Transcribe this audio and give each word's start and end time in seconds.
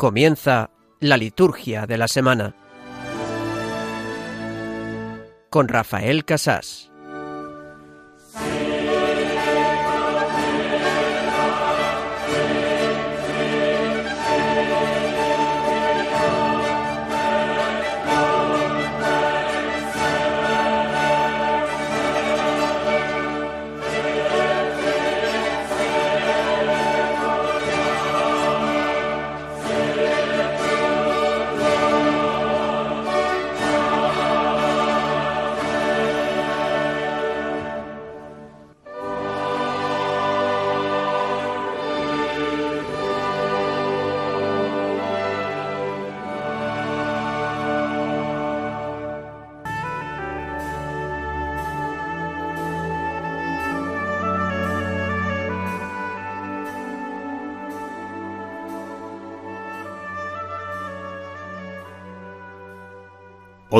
Comienza 0.00 0.70
la 1.00 1.18
liturgia 1.18 1.86
de 1.86 1.98
la 1.98 2.08
semana 2.08 2.56
con 5.50 5.68
Rafael 5.68 6.24
Casás. 6.24 6.89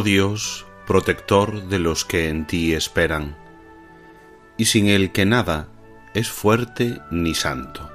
Oh 0.01 0.03
Dios, 0.03 0.65
protector 0.87 1.65
de 1.65 1.79
los 1.79 2.07
que 2.07 2.31
en 2.31 2.47
ti 2.47 2.73
esperan, 2.73 3.37
y 4.57 4.65
sin 4.65 4.89
el 4.89 5.13
que 5.13 5.27
nada 5.27 5.69
es 6.15 6.31
fuerte 6.31 7.03
ni 7.11 7.35
santo. 7.35 7.91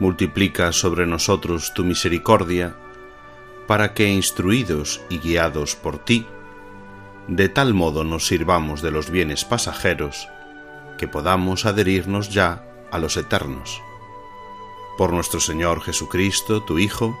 Multiplica 0.00 0.72
sobre 0.72 1.06
nosotros 1.06 1.74
tu 1.74 1.84
misericordia, 1.84 2.74
para 3.66 3.92
que, 3.92 4.08
instruidos 4.08 5.02
y 5.10 5.18
guiados 5.18 5.76
por 5.76 6.02
ti, 6.02 6.26
de 7.28 7.50
tal 7.50 7.74
modo 7.74 8.02
nos 8.02 8.26
sirvamos 8.26 8.80
de 8.80 8.90
los 8.90 9.10
bienes 9.10 9.44
pasajeros, 9.44 10.26
que 10.96 11.06
podamos 11.06 11.66
adherirnos 11.66 12.30
ya 12.30 12.66
a 12.90 12.98
los 12.98 13.18
eternos. 13.18 13.82
Por 14.96 15.12
nuestro 15.12 15.38
Señor 15.38 15.82
Jesucristo, 15.82 16.62
tu 16.62 16.78
Hijo, 16.78 17.20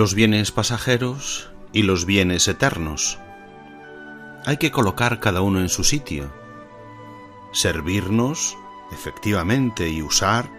Los 0.00 0.14
bienes 0.14 0.50
pasajeros 0.50 1.50
y 1.74 1.82
los 1.82 2.06
bienes 2.06 2.48
eternos. 2.48 3.18
Hay 4.46 4.56
que 4.56 4.70
colocar 4.70 5.20
cada 5.20 5.42
uno 5.42 5.60
en 5.60 5.68
su 5.68 5.84
sitio, 5.84 6.32
servirnos, 7.52 8.56
efectivamente, 8.92 9.90
y 9.90 10.00
usar 10.00 10.50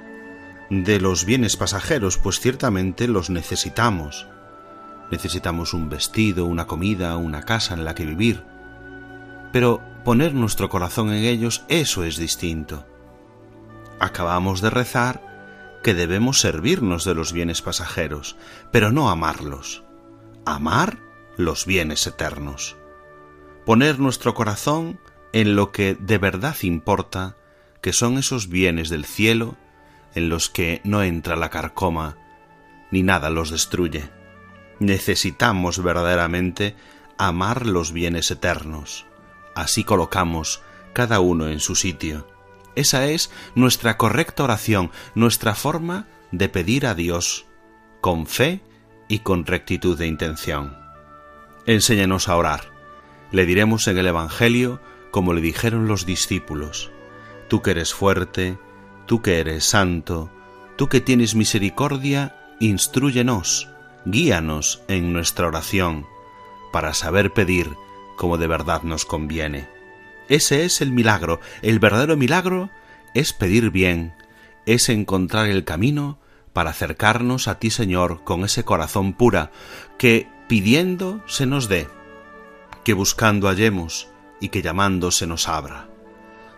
de 0.69 1.01
los 1.01 1.25
bienes 1.25 1.57
pasajeros, 1.57 2.19
pues 2.19 2.39
ciertamente 2.39 3.07
los 3.07 3.31
necesitamos. 3.31 4.27
Necesitamos 5.09 5.73
un 5.73 5.89
vestido, 5.89 6.45
una 6.45 6.67
comida, 6.67 7.17
una 7.17 7.41
casa 7.41 7.73
en 7.73 7.83
la 7.83 7.95
que 7.95 8.05
vivir. 8.05 8.43
Pero 9.51 9.81
poner 10.05 10.35
nuestro 10.35 10.69
corazón 10.69 11.11
en 11.11 11.23
ellos, 11.23 11.63
eso 11.67 12.03
es 12.03 12.17
distinto. 12.17 12.85
Acabamos 13.99 14.61
de 14.61 14.69
rezar 14.69 15.30
que 15.83 15.93
debemos 15.93 16.39
servirnos 16.39 17.05
de 17.05 17.15
los 17.15 17.33
bienes 17.33 17.61
pasajeros, 17.61 18.37
pero 18.71 18.91
no 18.91 19.09
amarlos. 19.09 19.83
Amar 20.45 20.99
los 21.37 21.65
bienes 21.65 22.05
eternos. 22.07 22.77
Poner 23.65 23.99
nuestro 23.99 24.33
corazón 24.33 24.99
en 25.33 25.55
lo 25.55 25.71
que 25.71 25.95
de 25.95 26.17
verdad 26.17 26.55
importa, 26.61 27.35
que 27.81 27.93
son 27.93 28.17
esos 28.17 28.49
bienes 28.49 28.89
del 28.89 29.05
cielo 29.05 29.57
en 30.13 30.29
los 30.29 30.49
que 30.49 30.81
no 30.83 31.03
entra 31.03 31.35
la 31.35 31.49
carcoma, 31.49 32.17
ni 32.91 33.03
nada 33.03 33.29
los 33.29 33.49
destruye. 33.49 34.09
Necesitamos 34.79 35.81
verdaderamente 35.81 36.75
amar 37.17 37.65
los 37.65 37.91
bienes 37.91 38.29
eternos. 38.31 39.05
Así 39.55 39.83
colocamos 39.83 40.61
cada 40.93 41.19
uno 41.19 41.47
en 41.47 41.59
su 41.59 41.75
sitio. 41.75 42.27
Esa 42.75 43.05
es 43.07 43.31
nuestra 43.55 43.97
correcta 43.97 44.43
oración, 44.43 44.91
nuestra 45.15 45.55
forma 45.55 46.07
de 46.31 46.49
pedir 46.49 46.85
a 46.85 46.95
Dios, 46.95 47.45
con 47.99 48.25
fe 48.25 48.61
y 49.07 49.19
con 49.19 49.45
rectitud 49.45 49.97
de 49.97 50.07
intención. 50.07 50.77
Enséñanos 51.65 52.29
a 52.29 52.35
orar. 52.35 52.71
Le 53.31 53.45
diremos 53.45 53.87
en 53.87 53.97
el 53.97 54.07
Evangelio 54.07 54.81
como 55.11 55.33
le 55.33 55.41
dijeron 55.41 55.87
los 55.87 56.05
discípulos, 56.05 56.91
Tú 57.49 57.61
que 57.61 57.71
eres 57.71 57.93
fuerte, 57.93 58.57
tú 59.05 59.21
que 59.21 59.39
eres 59.39 59.65
santo, 59.65 60.31
tú 60.77 60.87
que 60.87 61.01
tienes 61.01 61.35
misericordia, 61.35 62.55
instruyenos, 62.61 63.69
guíanos 64.05 64.81
en 64.87 65.11
nuestra 65.11 65.47
oración, 65.47 66.07
para 66.71 66.93
saber 66.93 67.33
pedir 67.33 67.69
como 68.15 68.37
de 68.37 68.47
verdad 68.47 68.83
nos 68.83 69.05
conviene. 69.05 69.80
Ese 70.31 70.63
es 70.63 70.79
el 70.79 70.93
milagro. 70.93 71.41
El 71.61 71.79
verdadero 71.79 72.15
milagro 72.15 72.69
es 73.13 73.33
pedir 73.33 73.69
bien, 73.69 74.13
es 74.65 74.87
encontrar 74.87 75.47
el 75.47 75.65
camino 75.65 76.19
para 76.53 76.69
acercarnos 76.69 77.49
a 77.49 77.59
ti, 77.59 77.69
Señor, 77.69 78.23
con 78.23 78.45
ese 78.45 78.63
corazón 78.63 79.11
pura, 79.11 79.51
que 79.97 80.29
pidiendo 80.47 81.21
se 81.27 81.45
nos 81.45 81.67
dé, 81.67 81.89
que 82.85 82.93
buscando 82.93 83.49
hallemos 83.49 84.07
y 84.39 84.47
que 84.47 84.61
llamando 84.61 85.11
se 85.11 85.27
nos 85.27 85.49
abra. 85.49 85.89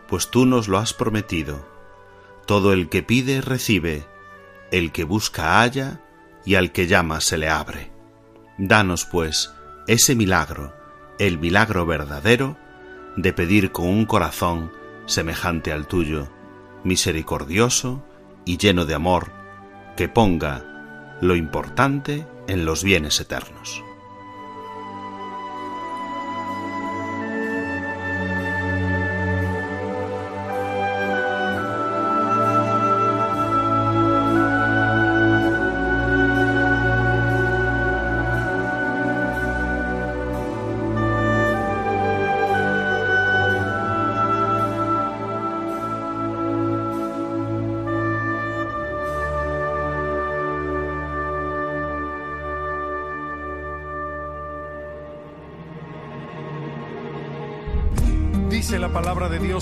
Pues 0.07 0.29
tú 0.29 0.45
nos 0.45 0.67
lo 0.67 0.77
has 0.77 0.93
prometido. 0.93 1.67
Todo 2.45 2.73
el 2.73 2.89
que 2.89 3.01
pide 3.01 3.41
recibe, 3.41 4.05
el 4.69 4.91
que 4.91 5.03
busca 5.03 5.61
halla 5.61 5.99
y 6.45 6.53
al 6.55 6.71
que 6.71 6.85
llama 6.85 7.21
se 7.21 7.39
le 7.39 7.49
abre. 7.49 7.91
Danos, 8.59 9.05
pues, 9.05 9.51
ese 9.87 10.13
milagro, 10.13 10.75
el 11.17 11.39
milagro 11.39 11.87
verdadero, 11.87 12.55
de 13.15 13.33
pedir 13.33 13.71
con 13.71 13.87
un 13.87 14.05
corazón 14.05 14.71
semejante 15.05 15.71
al 15.71 15.87
tuyo, 15.87 16.27
misericordioso 16.83 18.03
y 18.45 18.57
lleno 18.57 18.85
de 18.85 18.95
amor, 18.95 19.31
que 19.95 20.09
ponga 20.09 21.17
lo 21.21 21.35
importante 21.35 22.25
en 22.47 22.65
los 22.65 22.83
bienes 22.83 23.19
eternos. 23.19 23.83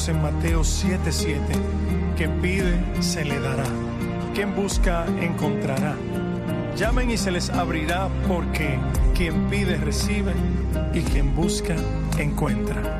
En 0.07 0.21
Mateo 0.21 0.63
7:7, 0.63 1.39
que 2.17 2.27
pide, 2.27 2.79
se 3.01 3.23
le 3.25 3.39
dará, 3.39 3.65
quien 4.33 4.55
busca, 4.55 5.05
encontrará. 5.21 5.95
Llamen 6.75 7.11
y 7.11 7.17
se 7.17 7.31
les 7.31 7.49
abrirá 7.49 8.09
porque 8.27 8.79
quien 9.15 9.47
pide, 9.49 9.77
recibe 9.77 10.33
y 10.93 11.01
quien 11.01 11.35
busca, 11.35 11.75
encuentra. 12.17 12.99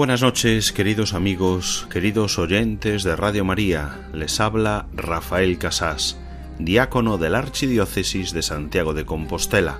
Buenas 0.00 0.22
noches, 0.22 0.72
queridos 0.72 1.12
amigos, 1.12 1.86
queridos 1.90 2.38
oyentes 2.38 3.02
de 3.02 3.16
Radio 3.16 3.44
María. 3.44 4.08
Les 4.14 4.40
habla 4.40 4.86
Rafael 4.94 5.58
Casás, 5.58 6.18
diácono 6.58 7.18
de 7.18 7.28
la 7.28 7.40
Archidiócesis 7.40 8.32
de 8.32 8.40
Santiago 8.40 8.94
de 8.94 9.04
Compostela, 9.04 9.78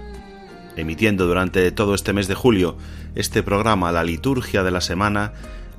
emitiendo 0.76 1.26
durante 1.26 1.72
todo 1.72 1.94
este 1.94 2.12
mes 2.12 2.28
de 2.28 2.34
julio 2.34 2.76
este 3.14 3.42
programa 3.42 3.92
La 3.92 4.04
Liturgia 4.04 4.62
de 4.62 4.70
la 4.70 4.82
Semana, 4.82 5.32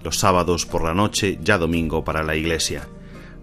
los 0.04 0.18
sábados 0.18 0.66
por 0.66 0.84
la 0.84 0.96
noche, 0.96 1.38
ya 1.44 1.60
domingo 1.60 2.04
para 2.04 2.24
la 2.24 2.36
Iglesia. 2.36 2.88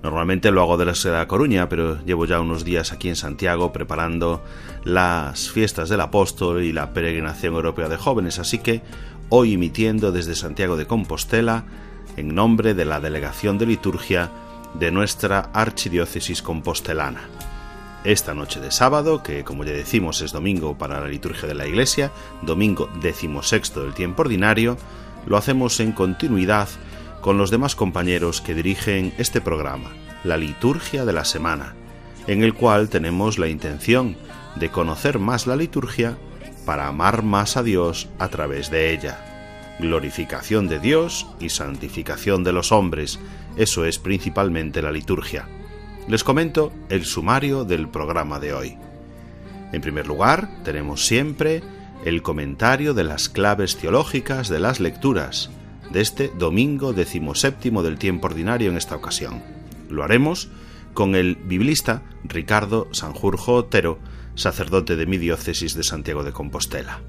Normalmente 0.02 0.50
lo 0.50 0.62
hago 0.62 0.78
desde 0.78 1.12
La 1.12 1.28
Coruña, 1.28 1.68
pero 1.68 2.04
llevo 2.04 2.24
ya 2.24 2.40
unos 2.40 2.64
días 2.64 2.92
aquí 2.92 3.08
en 3.08 3.16
Santiago 3.16 3.72
preparando 3.72 4.42
las 4.84 5.50
fiestas 5.50 5.88
del 5.88 6.00
apóstol 6.00 6.62
y 6.62 6.72
la 6.72 6.92
peregrinación 6.92 7.54
europea 7.54 7.88
de 7.88 7.96
jóvenes, 7.96 8.40
así 8.40 8.58
que 8.58 8.82
hoy 9.30 9.54
emitiendo 9.54 10.12
desde 10.12 10.34
Santiago 10.34 10.76
de 10.76 10.86
Compostela 10.86 11.64
en 12.16 12.34
nombre 12.34 12.74
de 12.74 12.84
la 12.84 13.00
Delegación 13.00 13.58
de 13.58 13.66
Liturgia 13.66 14.30
de 14.74 14.90
nuestra 14.90 15.50
Archidiócesis 15.52 16.42
Compostelana. 16.42 17.28
Esta 18.04 18.32
noche 18.32 18.60
de 18.60 18.70
sábado, 18.70 19.22
que 19.22 19.44
como 19.44 19.64
ya 19.64 19.72
decimos 19.72 20.22
es 20.22 20.32
domingo 20.32 20.78
para 20.78 21.00
la 21.00 21.08
liturgia 21.08 21.48
de 21.48 21.54
la 21.54 21.66
Iglesia, 21.66 22.10
domingo 22.42 22.88
decimosexto 23.02 23.82
del 23.82 23.94
tiempo 23.94 24.22
ordinario, 24.22 24.78
lo 25.26 25.36
hacemos 25.36 25.80
en 25.80 25.92
continuidad 25.92 26.68
con 27.20 27.36
los 27.38 27.50
demás 27.50 27.74
compañeros 27.74 28.40
que 28.40 28.54
dirigen 28.54 29.12
este 29.18 29.40
programa, 29.40 29.90
la 30.24 30.36
liturgia 30.36 31.04
de 31.04 31.12
la 31.12 31.24
semana, 31.24 31.74
en 32.26 32.42
el 32.42 32.54
cual 32.54 32.88
tenemos 32.88 33.38
la 33.38 33.48
intención 33.48 34.16
de 34.56 34.70
conocer 34.70 35.18
más 35.18 35.46
la 35.46 35.56
liturgia 35.56 36.16
para 36.68 36.86
amar 36.86 37.22
más 37.22 37.56
a 37.56 37.62
Dios 37.62 38.10
a 38.18 38.28
través 38.28 38.70
de 38.70 38.92
ella. 38.92 39.24
Glorificación 39.80 40.68
de 40.68 40.78
Dios 40.78 41.26
y 41.40 41.48
santificación 41.48 42.44
de 42.44 42.52
los 42.52 42.72
hombres, 42.72 43.18
eso 43.56 43.86
es 43.86 43.98
principalmente 43.98 44.82
la 44.82 44.92
liturgia. 44.92 45.48
Les 46.08 46.24
comento 46.24 46.70
el 46.90 47.06
sumario 47.06 47.64
del 47.64 47.88
programa 47.88 48.38
de 48.38 48.52
hoy. 48.52 48.76
En 49.72 49.80
primer 49.80 50.06
lugar, 50.06 50.50
tenemos 50.62 51.06
siempre 51.06 51.62
el 52.04 52.20
comentario 52.20 52.92
de 52.92 53.04
las 53.04 53.30
claves 53.30 53.78
teológicas 53.78 54.50
de 54.50 54.60
las 54.60 54.78
lecturas 54.78 55.48
de 55.90 56.02
este 56.02 56.30
domingo 56.38 56.92
decimoséptimo 56.92 57.82
del 57.82 57.96
tiempo 57.96 58.26
ordinario 58.26 58.70
en 58.70 58.76
esta 58.76 58.94
ocasión. 58.94 59.42
Lo 59.88 60.04
haremos 60.04 60.50
con 60.92 61.14
el 61.14 61.36
biblista 61.36 62.02
Ricardo 62.24 62.88
Sanjurjo 62.92 63.54
Otero, 63.54 63.98
sacerdote 64.38 64.94
de 64.94 65.06
mi 65.06 65.18
diócesis 65.18 65.74
de 65.74 65.82
Santiago 65.82 66.22
de 66.22 66.32
Compostela. 66.32 67.00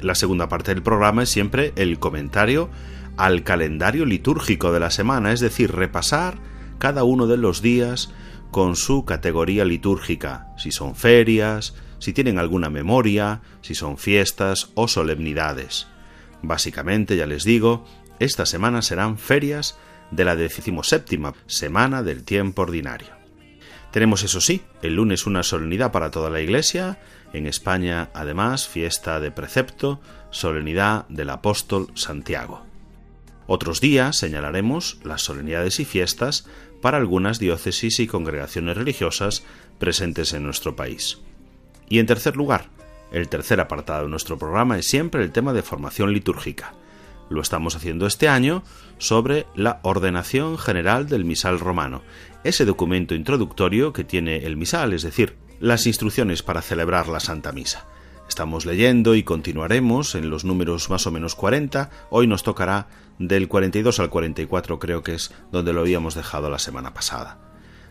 La 0.00 0.14
segunda 0.14 0.48
parte 0.48 0.74
del 0.74 0.82
programa 0.82 1.22
es 1.22 1.28
siempre 1.28 1.72
el 1.76 1.98
comentario 1.98 2.70
al 3.16 3.44
calendario 3.44 4.06
litúrgico 4.06 4.72
de 4.72 4.80
la 4.80 4.90
semana, 4.90 5.32
es 5.32 5.40
decir, 5.40 5.72
repasar 5.72 6.38
cada 6.78 7.04
uno 7.04 7.26
de 7.26 7.36
los 7.36 7.62
días 7.62 8.10
con 8.50 8.76
su 8.76 9.04
categoría 9.04 9.64
litúrgica, 9.64 10.48
si 10.56 10.70
son 10.70 10.94
ferias, 10.94 11.74
si 11.98 12.12
tienen 12.12 12.38
alguna 12.38 12.70
memoria, 12.70 13.42
si 13.60 13.74
son 13.74 13.98
fiestas 13.98 14.70
o 14.74 14.88
solemnidades. 14.88 15.88
Básicamente, 16.42 17.16
ya 17.16 17.26
les 17.26 17.44
digo, 17.44 17.84
estas 18.18 18.48
semanas 18.48 18.86
serán 18.86 19.18
ferias 19.18 19.78
de 20.10 20.24
la 20.24 20.36
decimoséptima 20.36 21.34
semana 21.46 22.02
del 22.02 22.24
tiempo 22.24 22.62
ordinario. 22.62 23.15
Tenemos, 23.96 24.22
eso 24.24 24.42
sí, 24.42 24.60
el 24.82 24.96
lunes 24.96 25.24
una 25.24 25.42
solemnidad 25.42 25.90
para 25.90 26.10
toda 26.10 26.28
la 26.28 26.42
Iglesia, 26.42 26.98
en 27.32 27.46
España 27.46 28.10
además 28.12 28.68
fiesta 28.68 29.20
de 29.20 29.30
precepto, 29.30 30.02
solemnidad 30.28 31.08
del 31.08 31.30
apóstol 31.30 31.88
Santiago. 31.94 32.60
Otros 33.46 33.80
días 33.80 34.18
señalaremos 34.18 34.98
las 35.02 35.22
solemnidades 35.22 35.80
y 35.80 35.86
fiestas 35.86 36.46
para 36.82 36.98
algunas 36.98 37.38
diócesis 37.38 37.98
y 37.98 38.06
congregaciones 38.06 38.76
religiosas 38.76 39.44
presentes 39.78 40.34
en 40.34 40.44
nuestro 40.44 40.76
país. 40.76 41.20
Y 41.88 41.98
en 41.98 42.04
tercer 42.04 42.36
lugar, 42.36 42.68
el 43.12 43.30
tercer 43.30 43.60
apartado 43.62 44.02
de 44.02 44.10
nuestro 44.10 44.36
programa 44.36 44.78
es 44.78 44.86
siempre 44.86 45.22
el 45.22 45.32
tema 45.32 45.54
de 45.54 45.62
formación 45.62 46.12
litúrgica. 46.12 46.74
Lo 47.28 47.40
estamos 47.40 47.74
haciendo 47.74 48.06
este 48.06 48.28
año 48.28 48.62
sobre 48.98 49.46
la 49.54 49.80
ordenación 49.82 50.58
general 50.58 51.08
del 51.08 51.24
misal 51.24 51.58
romano, 51.58 52.02
ese 52.44 52.64
documento 52.64 53.14
introductorio 53.14 53.92
que 53.92 54.04
tiene 54.04 54.44
el 54.46 54.56
misal, 54.56 54.92
es 54.92 55.02
decir, 55.02 55.36
las 55.58 55.86
instrucciones 55.86 56.42
para 56.42 56.62
celebrar 56.62 57.08
la 57.08 57.20
Santa 57.20 57.50
Misa. 57.52 57.86
Estamos 58.28 58.66
leyendo 58.66 59.14
y 59.14 59.22
continuaremos 59.22 60.14
en 60.14 60.30
los 60.30 60.44
números 60.44 60.90
más 60.90 61.06
o 61.06 61.10
menos 61.10 61.34
40. 61.34 61.90
Hoy 62.10 62.26
nos 62.26 62.42
tocará 62.42 62.88
del 63.18 63.48
42 63.48 64.00
al 64.00 64.10
44, 64.10 64.78
creo 64.78 65.02
que 65.02 65.14
es 65.14 65.32
donde 65.52 65.72
lo 65.72 65.80
habíamos 65.80 66.14
dejado 66.14 66.50
la 66.50 66.58
semana 66.58 66.92
pasada. 66.92 67.38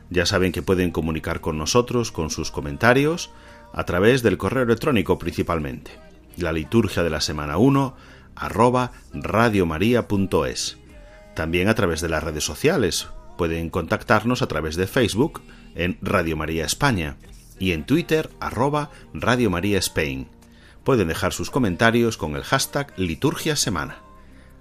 Ya 0.10 0.26
saben 0.26 0.52
que 0.52 0.62
pueden 0.62 0.92
comunicar 0.92 1.42
con 1.42 1.58
nosotros 1.58 2.12
con 2.12 2.30
sus 2.30 2.52
comentarios 2.52 3.32
a 3.74 3.86
través 3.86 4.24
del 4.24 4.38
correo 4.38 4.64
electrónico 4.64 5.18
principalmente. 5.18 5.92
La 6.38 6.52
liturgia 6.52 7.02
de 7.02 7.10
la 7.10 7.22
semana 7.22 7.58
1 7.58 7.96
radiomaria.es. 8.36 10.78
También 11.36 11.68
a 11.68 11.76
través 11.76 12.02
de 12.02 12.10
las 12.10 12.24
redes 12.24 12.44
sociales. 12.44 13.08
Pueden 13.38 13.70
contactarnos 13.70 14.42
a 14.42 14.48
través 14.48 14.76
de 14.76 14.88
Facebook 14.88 15.42
en 15.76 16.00
Radio 16.02 16.38
María 16.38 16.66
España 16.66 17.18
y 17.60 17.72
en 17.72 17.86
Twitter 17.86 18.30
arroba 18.40 18.92
Radio 19.14 19.50
María 19.50 19.80
Spain. 19.80 20.28
Pueden 20.84 21.08
dejar 21.08 21.34
sus 21.34 21.50
comentarios 21.50 22.18
con 22.18 22.36
el 22.36 22.44
hashtag 22.44 22.94
Liturgia 22.98 23.56
Semana. 23.56 23.98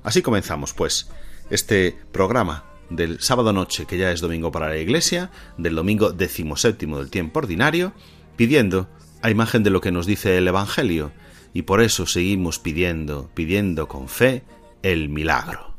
Así 0.02 0.22
comenzamos, 0.22 0.72
pues, 0.72 1.10
este 1.50 1.96
programa 2.12 2.64
del 2.90 3.20
sábado 3.20 3.52
noche, 3.52 3.86
que 3.86 3.98
ya 3.98 4.10
es 4.10 4.20
domingo 4.20 4.50
para 4.50 4.68
la 4.68 4.78
Iglesia, 4.78 5.30
del 5.58 5.74
domingo 5.74 6.12
decimoséptimo 6.12 6.98
del 6.98 7.10
tiempo 7.10 7.40
ordinario, 7.40 7.92
pidiendo 8.36 8.88
a 9.22 9.30
imagen 9.30 9.62
de 9.62 9.70
lo 9.70 9.80
que 9.80 9.92
nos 9.92 10.06
dice 10.06 10.36
el 10.36 10.48
Evangelio, 10.48 11.12
y 11.54 11.62
por 11.62 11.80
eso 11.80 12.06
seguimos 12.06 12.58
pidiendo, 12.58 13.30
pidiendo 13.32 13.88
con 13.88 14.08
fe 14.08 14.42
el 14.82 15.08
milagro. 15.08 15.73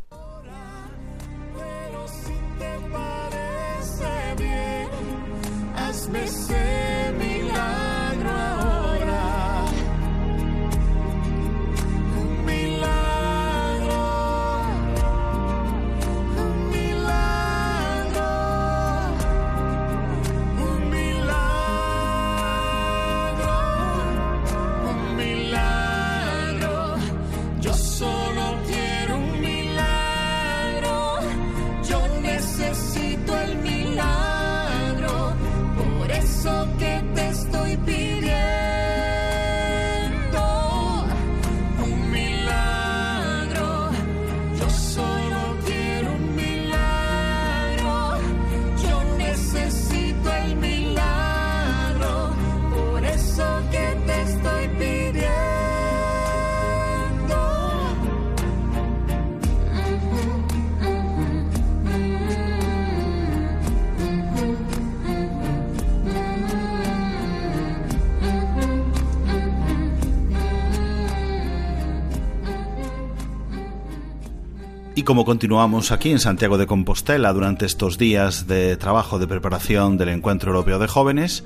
Como 75.06 75.24
continuamos 75.24 75.92
aquí 75.92 76.10
en 76.10 76.20
Santiago 76.20 76.58
de 76.58 76.66
Compostela 76.66 77.32
durante 77.32 77.68
estos 77.68 78.00
días 78.00 78.48
de 78.48 78.76
trabajo 78.76 79.20
de 79.20 79.28
preparación 79.28 79.98
del 79.98 80.10
Encuentro 80.10 80.50
Europeo 80.50 80.80
de 80.80 80.88
Jóvenes, 80.88 81.44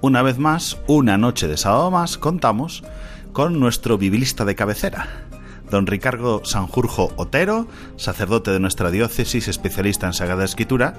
una 0.00 0.22
vez 0.22 0.38
más, 0.38 0.76
una 0.88 1.16
noche 1.16 1.46
de 1.46 1.56
sábado 1.56 1.92
más, 1.92 2.18
contamos 2.18 2.82
con 3.32 3.60
nuestro 3.60 3.96
biblista 3.96 4.44
de 4.44 4.56
cabecera, 4.56 5.08
don 5.70 5.86
Ricardo 5.86 6.44
Sanjurjo 6.44 7.12
Otero, 7.14 7.68
sacerdote 7.96 8.50
de 8.50 8.58
nuestra 8.58 8.90
diócesis, 8.90 9.46
especialista 9.46 10.06
en 10.08 10.12
Sagrada 10.12 10.44
Escritura, 10.44 10.94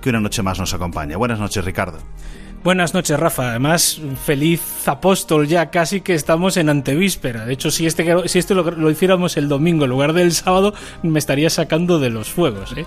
que 0.00 0.08
una 0.08 0.20
noche 0.20 0.42
más 0.42 0.58
nos 0.58 0.72
acompaña. 0.72 1.18
Buenas 1.18 1.40
noches, 1.40 1.62
Ricardo. 1.62 1.98
Buenas 2.62 2.92
noches, 2.92 3.18
Rafa. 3.18 3.50
Además, 3.50 3.98
feliz 4.22 4.86
apóstol 4.86 5.48
ya, 5.48 5.70
casi 5.70 6.02
que 6.02 6.14
estamos 6.14 6.58
en 6.58 6.68
antevíspera. 6.68 7.46
De 7.46 7.54
hecho, 7.54 7.70
si 7.70 7.86
este 7.86 8.04
si 8.28 8.54
lo, 8.54 8.90
hiciéramos 8.90 9.38
el 9.38 9.48
domingo 9.48 9.84
en 9.84 9.90
lugar 9.90 10.12
del 10.12 10.32
sábado, 10.32 10.74
me 11.02 11.18
estaría 11.18 11.48
sacando 11.48 11.98
de 11.98 12.10
los 12.10 12.28
fuegos. 12.28 12.74
¿eh? 12.76 12.84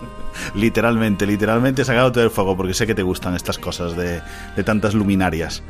Literalmente, 0.53 1.25
literalmente 1.25 1.83
sacándote 1.85 2.19
del 2.19 2.29
fuego, 2.29 2.55
porque 2.55 2.75
sé 2.75 2.85
que 2.85 2.93
te 2.93 3.01
gustan 3.01 3.33
estas 3.33 3.57
cosas 3.57 3.97
de, 3.97 4.21
de 4.55 4.63
tantas 4.63 4.93
luminarias. 4.93 5.63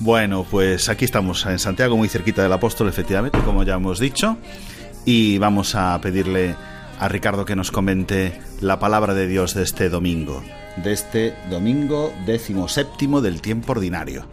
Bueno, 0.00 0.44
pues 0.50 0.88
aquí 0.88 1.04
estamos 1.04 1.46
en 1.46 1.60
Santiago, 1.60 1.96
muy 1.96 2.08
cerquita 2.08 2.42
del 2.42 2.52
apóstol, 2.52 2.88
efectivamente, 2.88 3.38
como 3.44 3.62
ya 3.62 3.74
hemos 3.74 4.00
dicho, 4.00 4.36
y 5.04 5.38
vamos 5.38 5.76
a 5.76 6.00
pedirle 6.00 6.56
a 6.98 7.08
Ricardo 7.08 7.44
que 7.44 7.56
nos 7.56 7.70
comente 7.70 8.38
la 8.60 8.78
palabra 8.78 9.14
de 9.14 9.26
Dios 9.26 9.54
de 9.54 9.62
este 9.62 9.88
domingo, 9.88 10.42
de 10.82 10.92
este 10.92 11.34
domingo 11.50 12.12
décimo 12.26 12.68
séptimo 12.68 13.20
del 13.20 13.40
tiempo 13.40 13.72
ordinario, 13.72 14.26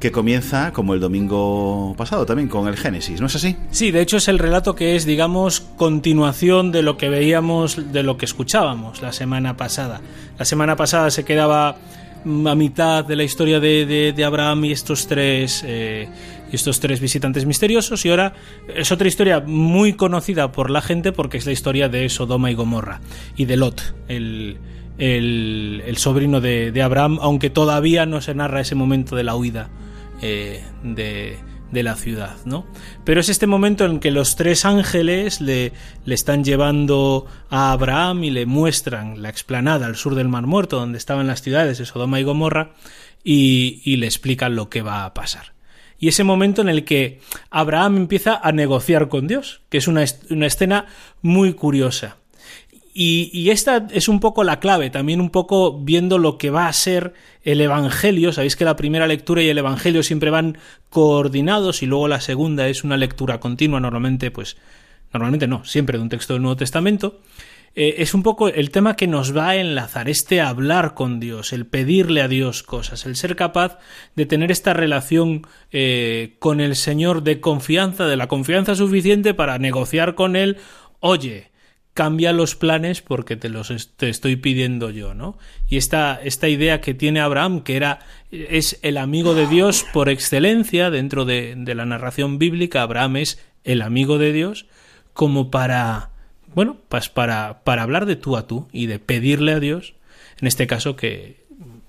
que 0.00 0.12
comienza 0.12 0.72
como 0.72 0.92
el 0.94 1.00
domingo 1.00 1.94
pasado 1.96 2.26
también 2.26 2.48
con 2.48 2.68
el 2.68 2.76
Génesis, 2.76 3.20
¿no 3.20 3.26
es 3.26 3.36
así? 3.36 3.56
Sí, 3.70 3.90
de 3.90 4.00
hecho 4.02 4.18
es 4.18 4.28
el 4.28 4.38
relato 4.38 4.74
que 4.74 4.96
es, 4.96 5.06
digamos, 5.06 5.60
continuación 5.60 6.72
de 6.72 6.82
lo 6.82 6.96
que 6.96 7.08
veíamos, 7.08 7.92
de 7.92 8.02
lo 8.02 8.16
que 8.18 8.26
escuchábamos 8.26 9.00
la 9.02 9.12
semana 9.12 9.56
pasada. 9.56 10.00
La 10.38 10.44
semana 10.44 10.76
pasada 10.76 11.10
se 11.10 11.24
quedaba 11.24 11.76
mm, 12.24 12.46
a 12.46 12.54
mitad 12.54 13.04
de 13.04 13.16
la 13.16 13.24
historia 13.24 13.60
de, 13.60 14.12
de- 14.14 14.24
Abraham 14.24 14.66
y 14.66 14.72
estos 14.72 15.06
tres 15.06 15.62
eh, 15.66 16.08
y 16.54 16.56
estos 16.56 16.78
tres 16.78 17.00
visitantes 17.00 17.46
misteriosos 17.46 18.04
y 18.06 18.10
ahora 18.10 18.32
es 18.72 18.92
otra 18.92 19.08
historia 19.08 19.40
muy 19.44 19.94
conocida 19.94 20.52
por 20.52 20.70
la 20.70 20.80
gente 20.80 21.10
porque 21.10 21.36
es 21.36 21.46
la 21.46 21.50
historia 21.52 21.88
de 21.88 22.08
Sodoma 22.08 22.48
y 22.52 22.54
Gomorra 22.54 23.00
y 23.36 23.46
de 23.46 23.56
Lot, 23.56 23.94
el, 24.06 24.58
el- 24.98 25.96
sobrino 25.96 26.40
de, 26.40 26.80
Abraham, 26.80 27.18
aunque 27.20 27.50
todavía 27.50 28.06
no 28.06 28.20
se 28.20 28.36
narra 28.36 28.60
ese 28.60 28.76
momento 28.76 29.16
de 29.16 29.24
la 29.24 29.34
huida 29.34 29.68
eh, 30.22 30.62
de, 30.84 31.38
de 31.72 31.82
la 31.82 31.96
ciudad, 31.96 32.36
¿no? 32.44 32.66
Pero 33.04 33.20
es 33.20 33.28
este 33.28 33.48
momento 33.48 33.84
en 33.84 33.98
que 33.98 34.12
los 34.12 34.36
tres 34.36 34.64
ángeles 34.64 35.40
le, 35.40 35.72
le 36.04 36.14
están 36.14 36.44
llevando 36.44 37.26
a 37.50 37.72
Abraham 37.72 38.22
y 38.22 38.30
le 38.30 38.46
muestran 38.46 39.22
la 39.22 39.28
explanada 39.28 39.86
al 39.86 39.96
sur 39.96 40.14
del 40.14 40.28
Mar 40.28 40.46
Muerto, 40.46 40.78
donde 40.78 40.98
estaban 40.98 41.26
las 41.26 41.42
ciudades 41.42 41.78
de 41.78 41.84
Sodoma 41.84 42.20
y 42.20 42.22
Gomorra, 42.22 42.70
y 43.24 43.96
le 43.96 44.06
explican 44.06 44.54
lo 44.54 44.68
que 44.68 44.82
va 44.82 45.04
a 45.04 45.14
pasar. 45.14 45.53
Y 46.04 46.08
ese 46.08 46.22
momento 46.22 46.60
en 46.60 46.68
el 46.68 46.84
que 46.84 47.18
Abraham 47.48 47.96
empieza 47.96 48.36
a 48.36 48.52
negociar 48.52 49.08
con 49.08 49.26
Dios, 49.26 49.62
que 49.70 49.78
es 49.78 49.88
una, 49.88 50.04
una 50.28 50.44
escena 50.44 50.84
muy 51.22 51.54
curiosa. 51.54 52.18
Y, 52.92 53.30
y 53.32 53.48
esta 53.48 53.86
es 53.90 54.06
un 54.08 54.20
poco 54.20 54.44
la 54.44 54.60
clave, 54.60 54.90
también 54.90 55.22
un 55.22 55.30
poco 55.30 55.80
viendo 55.80 56.18
lo 56.18 56.36
que 56.36 56.50
va 56.50 56.68
a 56.68 56.72
ser 56.74 57.14
el 57.42 57.58
Evangelio. 57.58 58.34
Sabéis 58.34 58.54
que 58.54 58.66
la 58.66 58.76
primera 58.76 59.06
lectura 59.06 59.42
y 59.42 59.48
el 59.48 59.56
Evangelio 59.56 60.02
siempre 60.02 60.28
van 60.28 60.58
coordinados 60.90 61.82
y 61.82 61.86
luego 61.86 62.06
la 62.06 62.20
segunda 62.20 62.68
es 62.68 62.84
una 62.84 62.98
lectura 62.98 63.40
continua, 63.40 63.80
normalmente, 63.80 64.30
pues, 64.30 64.58
normalmente 65.10 65.46
no, 65.46 65.64
siempre 65.64 65.96
de 65.96 66.02
un 66.02 66.10
texto 66.10 66.34
del 66.34 66.42
Nuevo 66.42 66.56
Testamento. 66.56 67.22
Eh, 67.76 67.96
es 67.98 68.14
un 68.14 68.22
poco 68.22 68.48
el 68.48 68.70
tema 68.70 68.94
que 68.94 69.08
nos 69.08 69.36
va 69.36 69.50
a 69.50 69.56
enlazar, 69.56 70.08
este 70.08 70.40
hablar 70.40 70.94
con 70.94 71.18
Dios, 71.18 71.52
el 71.52 71.66
pedirle 71.66 72.22
a 72.22 72.28
Dios 72.28 72.62
cosas, 72.62 73.04
el 73.04 73.16
ser 73.16 73.34
capaz 73.34 73.78
de 74.14 74.26
tener 74.26 74.52
esta 74.52 74.74
relación 74.74 75.42
eh, 75.72 76.36
con 76.38 76.60
el 76.60 76.76
Señor 76.76 77.22
de 77.22 77.40
confianza, 77.40 78.06
de 78.06 78.16
la 78.16 78.28
confianza 78.28 78.76
suficiente 78.76 79.34
para 79.34 79.58
negociar 79.58 80.14
con 80.14 80.36
Él, 80.36 80.58
oye, 81.00 81.50
cambia 81.94 82.32
los 82.32 82.54
planes 82.54 83.02
porque 83.02 83.36
te 83.36 83.48
los 83.48 83.96
te 83.96 84.08
estoy 84.08 84.36
pidiendo 84.36 84.90
yo, 84.90 85.14
¿no? 85.14 85.38
Y 85.68 85.76
esta, 85.76 86.20
esta 86.22 86.48
idea 86.48 86.80
que 86.80 86.94
tiene 86.94 87.20
Abraham, 87.20 87.62
que 87.62 87.76
era, 87.76 88.00
es 88.30 88.78
el 88.82 88.98
amigo 88.98 89.34
de 89.34 89.48
Dios 89.48 89.84
por 89.92 90.08
excelencia 90.08 90.90
dentro 90.90 91.24
de, 91.24 91.54
de 91.56 91.74
la 91.74 91.86
narración 91.86 92.38
bíblica, 92.38 92.82
Abraham 92.82 93.16
es 93.16 93.44
el 93.64 93.82
amigo 93.82 94.18
de 94.18 94.32
Dios, 94.32 94.66
como 95.12 95.50
para, 95.50 96.10
bueno, 96.54 96.78
pues 96.88 97.08
para, 97.08 97.60
para 97.64 97.82
hablar 97.82 98.06
de 98.06 98.16
tú 98.16 98.36
a 98.36 98.46
tú 98.46 98.68
y 98.72 98.86
de 98.86 98.98
pedirle 98.98 99.52
a 99.52 99.60
Dios, 99.60 99.94
en 100.40 100.46
este 100.48 100.66
caso 100.66 100.96
que, 100.96 101.44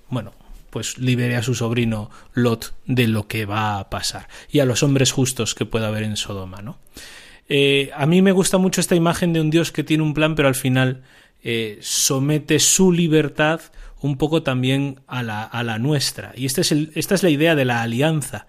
bueno, 0.08 0.32
pues 0.70 0.98
libere 0.98 1.36
a 1.36 1.42
su 1.42 1.54
sobrino 1.54 2.10
Lot 2.34 2.74
de 2.86 3.06
lo 3.08 3.26
que 3.28 3.46
va 3.46 3.78
a 3.78 3.88
pasar 3.90 4.28
y 4.50 4.60
a 4.60 4.64
los 4.66 4.82
hombres 4.82 5.10
justos 5.12 5.54
que 5.54 5.64
pueda 5.66 5.88
haber 5.88 6.02
en 6.02 6.16
Sodoma, 6.16 6.60
¿no? 6.62 6.78
Eh, 7.48 7.90
a 7.94 8.06
mí 8.06 8.22
me 8.22 8.32
gusta 8.32 8.58
mucho 8.58 8.80
esta 8.80 8.96
imagen 8.96 9.32
de 9.32 9.40
un 9.40 9.50
Dios 9.50 9.70
que 9.72 9.84
tiene 9.84 10.02
un 10.02 10.14
plan, 10.14 10.34
pero 10.34 10.48
al 10.48 10.54
final 10.56 11.02
eh, 11.42 11.78
somete 11.80 12.58
su 12.58 12.90
libertad 12.92 13.60
un 14.00 14.18
poco 14.18 14.42
también 14.42 15.00
a 15.06 15.22
la, 15.22 15.42
a 15.44 15.62
la 15.62 15.78
nuestra. 15.78 16.32
Y 16.36 16.44
este 16.46 16.60
es 16.62 16.72
el- 16.72 16.90
esta 16.96 17.14
es 17.14 17.22
la 17.22 17.30
idea 17.30 17.54
de 17.54 17.64
la 17.64 17.82
alianza. 17.82 18.46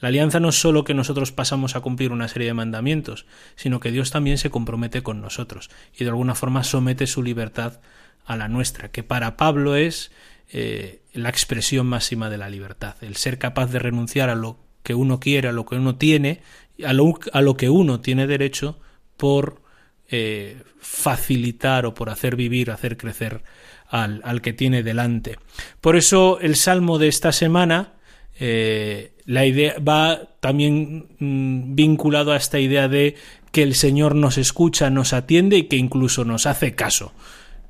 La 0.00 0.08
alianza 0.08 0.40
no 0.40 0.48
es 0.48 0.60
solo 0.60 0.84
que 0.84 0.94
nosotros 0.94 1.32
pasamos 1.32 1.76
a 1.76 1.80
cumplir 1.80 2.12
una 2.12 2.28
serie 2.28 2.48
de 2.48 2.54
mandamientos, 2.54 3.26
sino 3.56 3.80
que 3.80 3.90
Dios 3.90 4.10
también 4.10 4.38
se 4.38 4.50
compromete 4.50 5.02
con 5.02 5.20
nosotros 5.20 5.70
y 5.96 6.04
de 6.04 6.10
alguna 6.10 6.34
forma 6.34 6.64
somete 6.64 7.06
su 7.06 7.22
libertad 7.22 7.80
a 8.24 8.36
la 8.36 8.48
nuestra, 8.48 8.90
que 8.90 9.02
para 9.02 9.36
Pablo 9.36 9.76
es 9.76 10.10
eh, 10.52 11.02
la 11.12 11.28
expresión 11.28 11.86
máxima 11.86 12.30
de 12.30 12.38
la 12.38 12.48
libertad, 12.48 12.96
el 13.02 13.16
ser 13.16 13.38
capaz 13.38 13.66
de 13.70 13.78
renunciar 13.78 14.30
a 14.30 14.34
lo 14.34 14.58
que 14.82 14.94
uno 14.94 15.20
quiere, 15.20 15.48
a 15.48 15.52
lo 15.52 15.66
que 15.66 15.76
uno 15.76 15.96
tiene, 15.96 16.40
a 16.84 16.92
lo, 16.92 17.18
a 17.32 17.40
lo 17.42 17.56
que 17.56 17.70
uno 17.70 18.00
tiene 18.00 18.26
derecho 18.26 18.78
por 19.16 19.62
eh, 20.08 20.62
facilitar 20.78 21.86
o 21.86 21.94
por 21.94 22.10
hacer 22.10 22.36
vivir, 22.36 22.70
hacer 22.70 22.96
crecer 22.96 23.42
al, 23.88 24.20
al, 24.24 24.40
que 24.40 24.52
tiene 24.52 24.82
delante. 24.82 25.38
Por 25.80 25.96
eso 25.96 26.40
el 26.40 26.56
salmo 26.56 26.98
de 26.98 27.08
esta 27.08 27.32
semana, 27.32 27.94
eh, 28.38 29.12
la 29.30 29.46
idea 29.46 29.76
va 29.78 30.22
también 30.40 31.06
mm, 31.20 31.76
vinculado 31.76 32.32
a 32.32 32.36
esta 32.36 32.58
idea 32.58 32.88
de 32.88 33.14
que 33.52 33.62
el 33.62 33.76
Señor 33.76 34.16
nos 34.16 34.38
escucha, 34.38 34.90
nos 34.90 35.12
atiende 35.12 35.56
y 35.56 35.62
que 35.68 35.76
incluso 35.76 36.24
nos 36.24 36.46
hace 36.46 36.74
caso 36.74 37.12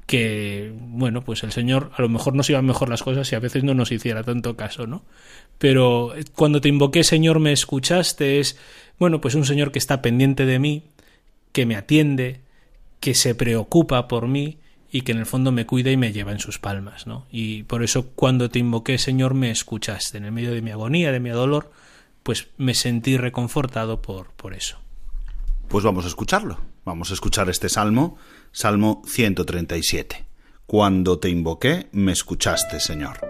que, 0.07 0.73
bueno, 0.75 1.23
pues 1.23 1.43
el 1.43 1.53
Señor 1.53 1.91
a 1.95 2.01
lo 2.01 2.09
mejor 2.09 2.35
nos 2.35 2.49
iban 2.49 2.65
mejor 2.65 2.89
las 2.89 3.03
cosas 3.03 3.31
y 3.31 3.35
a 3.35 3.41
veces 3.41 3.63
no 3.63 3.75
nos 3.75 3.93
hiciera 3.93 4.23
tanto 4.23 4.57
caso, 4.57 4.87
¿no? 4.87 5.05
Pero 5.59 6.15
cuando 6.35 6.63
te 6.63 6.71
invoqué, 6.71 7.05
Señor, 7.05 7.41
me 7.41 7.53
escuchaste, 7.53 8.41
es, 8.41 8.59
bueno, 8.99 9.21
pues 9.21 9.35
un 9.35 9.45
Señor 9.45 9.71
que 9.71 9.79
está 9.79 10.01
pendiente 10.01 10.47
de 10.47 10.59
mí, 10.59 10.85
que 11.53 11.67
me 11.67 11.77
atiende, 11.77 12.41
que 13.01 13.15
se 13.15 13.35
preocupa 13.35 14.09
por 14.09 14.29
mí 14.29 14.57
y 14.91 15.03
que 15.03 15.13
en 15.13 15.19
el 15.19 15.27
fondo 15.27 15.53
me 15.53 15.67
cuida 15.67 15.91
y 15.91 15.97
me 15.97 16.13
lleva 16.13 16.33
en 16.33 16.41
sus 16.41 16.59
palmas, 16.59 17.07
¿no? 17.07 17.27
Y 17.31 17.63
por 17.65 17.83
eso 17.83 18.09
cuando 18.15 18.51
te 18.51 18.59
invoqué, 18.59 18.99
Señor, 18.99 19.35
me 19.35 19.51
escuchaste. 19.51 20.19
En 20.19 20.25
el 20.25 20.33
medio 20.33 20.53
de 20.53 20.63
mi 20.63 20.71
agonía, 20.71 21.13
de 21.13 21.21
mi 21.21 21.31
dolor, 21.31 21.71
pues 22.23 22.49
me 22.57 22.75
sentí 22.75 23.17
reconfortado 23.17 24.03
por, 24.03 24.33
por 24.33 24.55
eso. 24.55 24.79
Pues 25.69 25.85
vamos 25.85 26.05
a 26.05 26.09
escucharlo. 26.09 26.59
Vamos 26.85 27.11
a 27.11 27.15
escuchar 27.15 27.49
este 27.49 27.69
salmo, 27.69 28.17
Salmo 28.53 29.03
137. 29.07 30.25
Cuando 30.67 31.19
te 31.19 31.29
invoqué, 31.29 31.89
me 31.93 32.13
escuchaste, 32.13 32.81
Señor. 32.81 33.21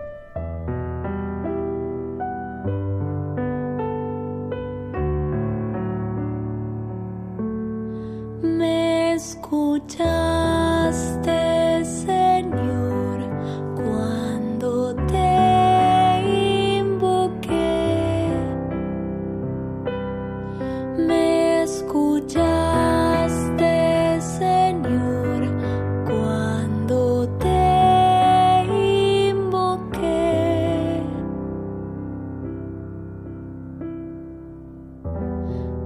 Me 8.43 9.15
escuchaste, 9.15 10.21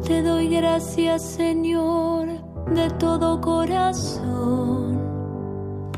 Te 0.06 0.22
doy 0.22 0.48
gracias, 0.48 1.22
Señor, 1.22 2.28
de 2.74 2.90
todo 2.98 3.40
corazón, 3.40 5.00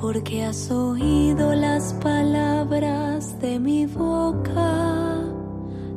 porque 0.01 0.45
has 0.45 0.71
oído 0.71 1.53
las 1.55 1.92
palabras 1.95 3.37
de 3.40 3.59
mi 3.59 3.85
boca. 3.87 5.25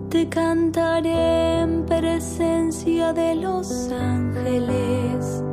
Te 0.10 0.28
cantaré 0.28 1.62
en 1.62 1.86
presencia 1.86 3.13
de 3.13 3.36
los 3.36 3.91
ángeles, 3.91 5.43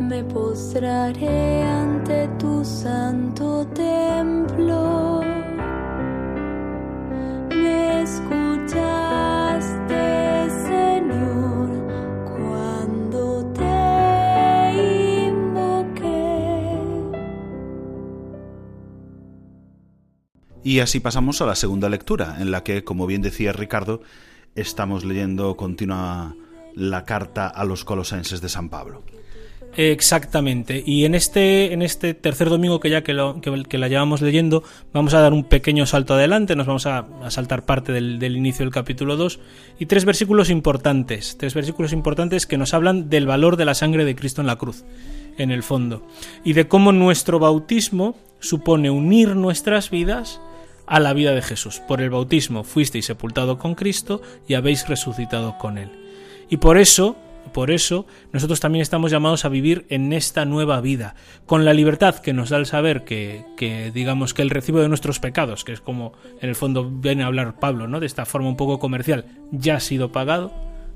me 0.00 0.24
postraré 0.24 1.64
ante 1.64 2.28
tu 2.38 2.64
santo 2.64 3.66
templo. 3.74 5.35
Y 20.66 20.80
así 20.80 20.98
pasamos 20.98 21.40
a 21.40 21.46
la 21.46 21.54
segunda 21.54 21.88
lectura, 21.88 22.38
en 22.40 22.50
la 22.50 22.64
que, 22.64 22.82
como 22.82 23.06
bien 23.06 23.22
decía 23.22 23.52
Ricardo, 23.52 24.02
estamos 24.56 25.04
leyendo 25.04 25.56
continua 25.56 26.34
la 26.74 27.04
carta 27.04 27.46
a 27.46 27.64
los 27.64 27.84
colosenses 27.84 28.40
de 28.40 28.48
San 28.48 28.68
Pablo. 28.68 29.04
Exactamente. 29.76 30.82
Y 30.84 31.04
en 31.04 31.14
este, 31.14 31.72
en 31.72 31.82
este 31.82 32.14
tercer 32.14 32.48
domingo 32.48 32.80
que 32.80 32.90
ya 32.90 33.04
que, 33.04 33.14
la 33.14 33.88
llevamos 33.88 34.22
leyendo, 34.22 34.64
vamos 34.92 35.14
a 35.14 35.20
dar 35.20 35.32
un 35.32 35.44
pequeño 35.44 35.86
salto 35.86 36.14
adelante, 36.14 36.56
nos 36.56 36.66
vamos 36.66 36.86
a, 36.86 37.06
a 37.22 37.30
saltar 37.30 37.64
parte 37.64 37.92
del, 37.92 38.18
del, 38.18 38.36
inicio 38.36 38.64
del 38.64 38.74
capítulo 38.74 39.16
2 39.16 39.38
y 39.78 39.86
tres 39.86 40.04
versículos 40.04 40.50
importantes, 40.50 41.36
tres 41.38 41.54
versículos 41.54 41.92
importantes 41.92 42.44
que 42.44 42.58
nos 42.58 42.74
hablan 42.74 43.08
del 43.08 43.28
valor 43.28 43.56
de 43.56 43.66
la 43.66 43.74
sangre 43.74 44.04
de 44.04 44.16
Cristo 44.16 44.40
en 44.40 44.48
la 44.48 44.56
cruz, 44.56 44.84
en 45.38 45.52
el 45.52 45.62
fondo, 45.62 46.04
y 46.42 46.54
de 46.54 46.66
cómo 46.66 46.90
nuestro 46.90 47.38
bautismo 47.38 48.16
supone 48.40 48.90
unir 48.90 49.36
nuestras 49.36 49.90
vidas 49.90 50.40
a 50.86 51.00
la 51.00 51.12
vida 51.12 51.32
de 51.32 51.42
Jesús. 51.42 51.80
Por 51.80 52.00
el 52.00 52.10
bautismo 52.10 52.64
fuisteis 52.64 53.06
sepultado 53.06 53.58
con 53.58 53.74
Cristo 53.74 54.22
y 54.48 54.54
habéis 54.54 54.88
resucitado 54.88 55.58
con 55.58 55.78
Él. 55.78 55.90
Y 56.48 56.58
por 56.58 56.78
eso, 56.78 57.16
por 57.52 57.70
eso, 57.70 58.06
nosotros 58.32 58.60
también 58.60 58.82
estamos 58.82 59.10
llamados 59.10 59.44
a 59.44 59.48
vivir 59.48 59.86
en 59.88 60.12
esta 60.12 60.44
nueva 60.44 60.80
vida, 60.80 61.14
con 61.44 61.64
la 61.64 61.74
libertad 61.74 62.16
que 62.16 62.32
nos 62.32 62.50
da 62.50 62.58
el 62.58 62.66
saber 62.66 63.04
que, 63.04 63.90
digamos, 63.92 64.34
que 64.34 64.42
el 64.42 64.50
recibo 64.50 64.80
de 64.80 64.88
nuestros 64.88 65.18
pecados, 65.18 65.64
que 65.64 65.72
es 65.72 65.80
como 65.80 66.12
en 66.40 66.48
el 66.48 66.54
fondo 66.54 66.88
viene 66.88 67.24
a 67.24 67.26
hablar 67.26 67.58
Pablo, 67.58 67.88
¿no? 67.88 68.00
De 68.00 68.06
esta 68.06 68.26
forma 68.26 68.48
un 68.48 68.56
poco 68.56 68.78
comercial, 68.78 69.26
ya 69.50 69.76
ha 69.76 69.80
sido 69.80 70.12
pagado 70.12 70.52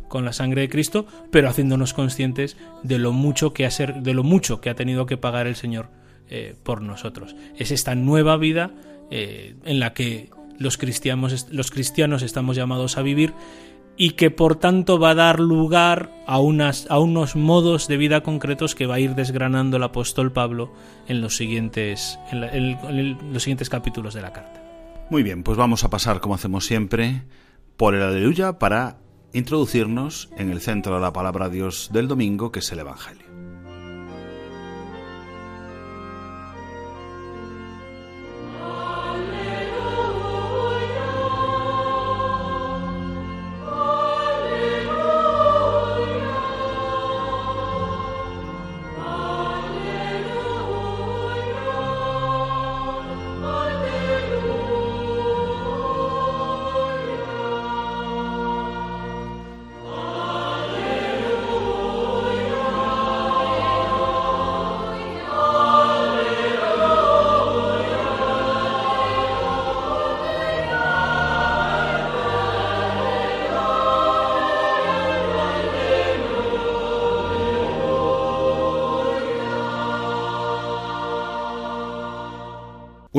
con 0.08 0.24
la 0.24 0.32
sangre 0.32 0.62
de 0.62 0.68
Cristo, 0.68 1.06
pero 1.30 1.48
haciéndonos 1.48 1.94
conscientes 1.94 2.56
de 2.82 2.98
lo 2.98 3.12
mucho 3.12 3.52
que 3.52 3.64
ha, 3.64 3.70
ser, 3.70 4.02
de 4.02 4.12
lo 4.12 4.24
mucho 4.24 4.60
que 4.60 4.68
ha 4.68 4.74
tenido 4.74 5.06
que 5.06 5.16
pagar 5.16 5.46
el 5.46 5.54
Señor 5.54 5.88
eh, 6.28 6.54
por 6.62 6.82
nosotros. 6.82 7.36
Es 7.56 7.70
esta 7.70 7.94
nueva 7.94 8.36
vida 8.36 8.72
eh, 9.10 9.54
en 9.64 9.80
la 9.80 9.92
que 9.92 10.30
los 10.58 10.76
cristianos, 10.76 11.46
los 11.50 11.70
cristianos 11.70 12.22
estamos 12.22 12.56
llamados 12.56 12.98
a 12.98 13.02
vivir 13.02 13.32
y 13.96 14.12
que 14.12 14.30
por 14.30 14.56
tanto 14.56 14.98
va 14.98 15.10
a 15.10 15.14
dar 15.14 15.40
lugar 15.40 16.10
a, 16.26 16.38
unas, 16.38 16.86
a 16.90 16.98
unos 16.98 17.36
modos 17.36 17.86
de 17.86 17.98
vida 17.98 18.22
concretos 18.22 18.74
que 18.74 18.86
va 18.86 18.94
a 18.94 19.00
ir 19.00 19.14
desgranando 19.14 19.76
el 19.76 19.82
apóstol 19.82 20.32
Pablo 20.32 20.72
en 21.06 21.20
los 21.20 21.36
siguientes, 21.36 22.18
en, 22.30 22.78
los 23.32 23.42
siguientes 23.42 23.68
capítulos 23.68 24.14
de 24.14 24.22
la 24.22 24.32
carta. 24.32 24.62
Muy 25.10 25.22
bien, 25.22 25.42
pues 25.42 25.58
vamos 25.58 25.84
a 25.84 25.90
pasar 25.90 26.20
como 26.20 26.34
hacemos 26.34 26.64
siempre 26.64 27.24
por 27.76 27.94
el 27.94 28.02
aleluya 28.02 28.58
para 28.58 28.96
introducirnos 29.32 30.30
en 30.38 30.50
el 30.50 30.60
centro 30.60 30.94
de 30.94 31.00
la 31.00 31.12
palabra 31.12 31.48
Dios 31.48 31.90
del 31.92 32.08
domingo, 32.08 32.52
que 32.52 32.60
es 32.60 32.72
el 32.72 32.78
Evangelio. 32.78 33.29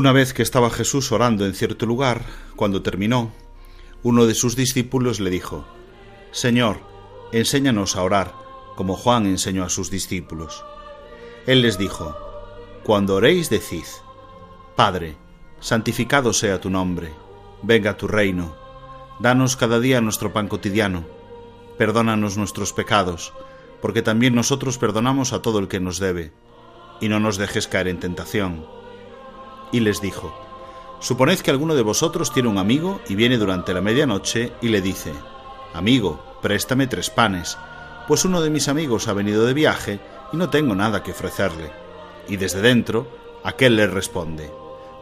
Una 0.01 0.13
vez 0.13 0.33
que 0.33 0.41
estaba 0.41 0.71
Jesús 0.71 1.11
orando 1.11 1.45
en 1.45 1.53
cierto 1.53 1.85
lugar, 1.85 2.25
cuando 2.55 2.81
terminó, 2.81 3.31
uno 4.01 4.25
de 4.25 4.33
sus 4.33 4.55
discípulos 4.55 5.19
le 5.19 5.29
dijo, 5.29 5.63
Señor, 6.31 6.77
enséñanos 7.31 7.95
a 7.95 8.01
orar, 8.01 8.33
como 8.75 8.95
Juan 8.95 9.27
enseñó 9.27 9.63
a 9.63 9.69
sus 9.69 9.91
discípulos. 9.91 10.65
Él 11.45 11.61
les 11.61 11.77
dijo, 11.77 12.17
Cuando 12.83 13.13
oréis 13.13 13.51
decid, 13.51 13.83
Padre, 14.75 15.17
santificado 15.59 16.33
sea 16.33 16.59
tu 16.59 16.71
nombre, 16.71 17.13
venga 17.61 17.95
tu 17.95 18.07
reino, 18.07 18.55
danos 19.19 19.55
cada 19.55 19.79
día 19.79 20.01
nuestro 20.01 20.33
pan 20.33 20.47
cotidiano, 20.47 21.05
perdónanos 21.77 22.37
nuestros 22.37 22.73
pecados, 22.73 23.33
porque 23.83 24.01
también 24.01 24.33
nosotros 24.33 24.79
perdonamos 24.79 25.31
a 25.31 25.43
todo 25.43 25.59
el 25.59 25.67
que 25.67 25.79
nos 25.79 25.99
debe, 25.99 26.31
y 26.99 27.07
no 27.07 27.19
nos 27.19 27.37
dejes 27.37 27.67
caer 27.67 27.87
en 27.87 27.99
tentación 27.99 28.80
y 29.71 29.79
les 29.79 30.01
dijo, 30.01 30.33
Suponed 30.99 31.39
que 31.39 31.51
alguno 31.51 31.73
de 31.73 31.81
vosotros 31.81 32.31
tiene 32.31 32.49
un 32.49 32.57
amigo 32.57 33.01
y 33.09 33.15
viene 33.15 33.37
durante 33.37 33.73
la 33.73 33.81
medianoche 33.81 34.53
y 34.61 34.67
le 34.67 34.81
dice, 34.81 35.13
Amigo, 35.73 36.37
préstame 36.41 36.87
tres 36.87 37.09
panes, 37.09 37.57
pues 38.07 38.25
uno 38.25 38.41
de 38.41 38.49
mis 38.49 38.67
amigos 38.67 39.07
ha 39.07 39.13
venido 39.13 39.45
de 39.45 39.53
viaje 39.53 39.99
y 40.31 40.37
no 40.37 40.49
tengo 40.49 40.75
nada 40.75 41.01
que 41.01 41.11
ofrecerle. 41.11 41.71
Y 42.27 42.37
desde 42.37 42.61
dentro, 42.61 43.07
aquel 43.43 43.75
le 43.75 43.87
responde, 43.87 44.51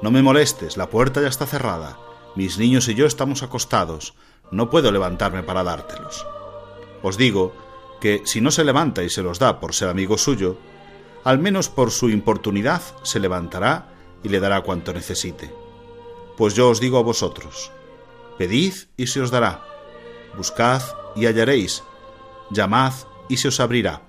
No 0.01 0.11
me 0.11 0.21
molestes, 0.21 0.77
la 0.77 0.89
puerta 0.89 1.21
ya 1.21 1.27
está 1.27 1.45
cerrada, 1.45 1.97
mis 2.35 2.57
niños 2.57 2.87
y 2.87 2.95
yo 2.95 3.05
estamos 3.05 3.43
acostados, 3.43 4.13
no 4.51 4.69
puedo 4.69 4.91
levantarme 4.91 5.43
para 5.43 5.63
dártelos. 5.63 6.25
Os 7.01 7.17
digo 7.17 7.53
que 7.99 8.21
si 8.25 8.39
no 8.39 8.51
se 8.51 8.63
levanta 8.63 9.03
y 9.03 9.09
se 9.09 9.21
los 9.21 9.39
da 9.39 9.59
por 9.59 9.73
ser 9.73 9.89
amigo 9.89 10.17
suyo, 10.17 10.57
al 11.23 11.39
menos 11.39 11.69
por 11.69 11.91
su 11.91 12.09
importunidad 12.09 12.81
se 13.03 13.19
levantará 13.19 13.98
y 14.23 14.29
le 14.29 14.39
dará 14.39 14.61
cuanto 14.61 14.93
necesite. 14.93 15.53
Pues 16.37 16.53
yo 16.53 16.69
os 16.69 16.79
digo 16.79 16.97
a 16.97 17.03
vosotros, 17.03 17.71
pedid 18.37 18.73
y 18.97 19.07
se 19.07 19.21
os 19.21 19.31
dará, 19.31 19.65
buscad 20.37 20.81
y 21.15 21.25
hallaréis, 21.25 21.83
llamad 22.49 22.93
y 23.27 23.37
se 23.37 23.49
os 23.49 23.59
abrirá. 23.59 24.01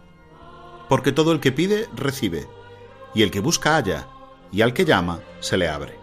Porque 0.88 1.12
todo 1.12 1.32
el 1.32 1.40
que 1.40 1.52
pide, 1.52 1.88
recibe, 1.94 2.48
y 3.14 3.22
el 3.22 3.30
que 3.30 3.40
busca 3.40 3.76
halla, 3.76 4.08
y 4.52 4.62
al 4.62 4.72
que 4.72 4.84
llama, 4.84 5.20
se 5.40 5.56
le 5.56 5.68
abre. 5.68 5.98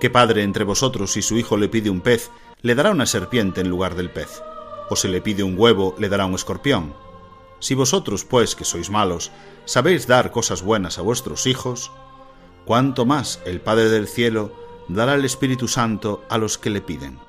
¿Qué 0.00 0.10
padre 0.10 0.42
entre 0.42 0.64
vosotros 0.64 1.12
si 1.12 1.22
su 1.22 1.38
hijo 1.38 1.56
le 1.56 1.68
pide 1.68 1.90
un 1.90 2.00
pez, 2.00 2.30
le 2.62 2.74
dará 2.74 2.90
una 2.90 3.06
serpiente 3.06 3.60
en 3.60 3.68
lugar 3.68 3.94
del 3.94 4.10
pez? 4.10 4.42
¿O 4.90 4.96
si 4.96 5.08
le 5.08 5.20
pide 5.20 5.42
un 5.42 5.58
huevo, 5.58 5.94
le 5.98 6.08
dará 6.08 6.26
un 6.26 6.34
escorpión? 6.34 6.94
Si 7.58 7.74
vosotros, 7.74 8.24
pues, 8.24 8.54
que 8.54 8.64
sois 8.64 8.90
malos, 8.90 9.32
sabéis 9.64 10.06
dar 10.06 10.30
cosas 10.30 10.62
buenas 10.62 10.98
a 10.98 11.02
vuestros 11.02 11.46
hijos, 11.46 11.90
cuánto 12.66 13.06
más 13.06 13.40
el 13.46 13.60
Padre 13.62 13.88
del 13.88 14.08
cielo 14.08 14.52
dará 14.88 15.14
el 15.14 15.24
Espíritu 15.24 15.68
Santo 15.68 16.22
a 16.28 16.36
los 16.36 16.58
que 16.58 16.68
le 16.68 16.82
piden. 16.82 17.25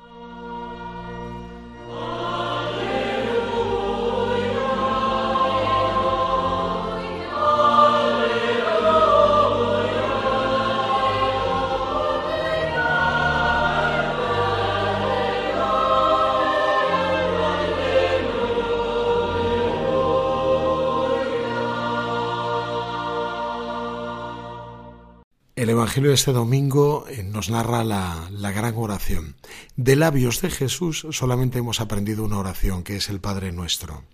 Evangelio 25.98 26.10
de 26.10 26.14
este 26.14 26.32
domingo 26.32 27.06
eh, 27.08 27.24
nos 27.24 27.50
narra 27.50 27.82
la, 27.82 28.28
la, 28.30 28.52
gran 28.52 28.76
oración. 28.76 29.34
De 29.74 29.96
labios 29.96 30.40
de 30.40 30.48
Jesús 30.48 31.04
solamente 31.10 31.58
hemos 31.58 31.80
aprendido 31.80 32.22
una 32.22 32.38
oración, 32.38 32.84
que 32.84 32.94
es 32.94 33.08
el 33.08 33.18
Padre 33.18 33.50
Nuestro. 33.50 34.04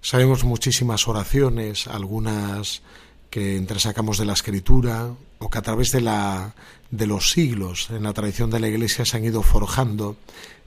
Sabemos 0.00 0.44
muchísimas 0.44 1.06
oraciones, 1.06 1.88
algunas 1.88 2.80
que 3.28 3.58
entresacamos 3.58 4.16
de 4.16 4.24
la 4.24 4.32
Escritura 4.32 5.10
o 5.40 5.50
que 5.50 5.58
a 5.58 5.62
través 5.62 5.92
de, 5.92 6.00
la, 6.00 6.54
de 6.90 7.06
los 7.06 7.32
siglos 7.32 7.90
en 7.90 8.04
la 8.04 8.14
tradición 8.14 8.48
de 8.48 8.60
la 8.60 8.68
Iglesia 8.68 9.04
se 9.04 9.18
han 9.18 9.26
ido 9.26 9.42
forjando 9.42 10.16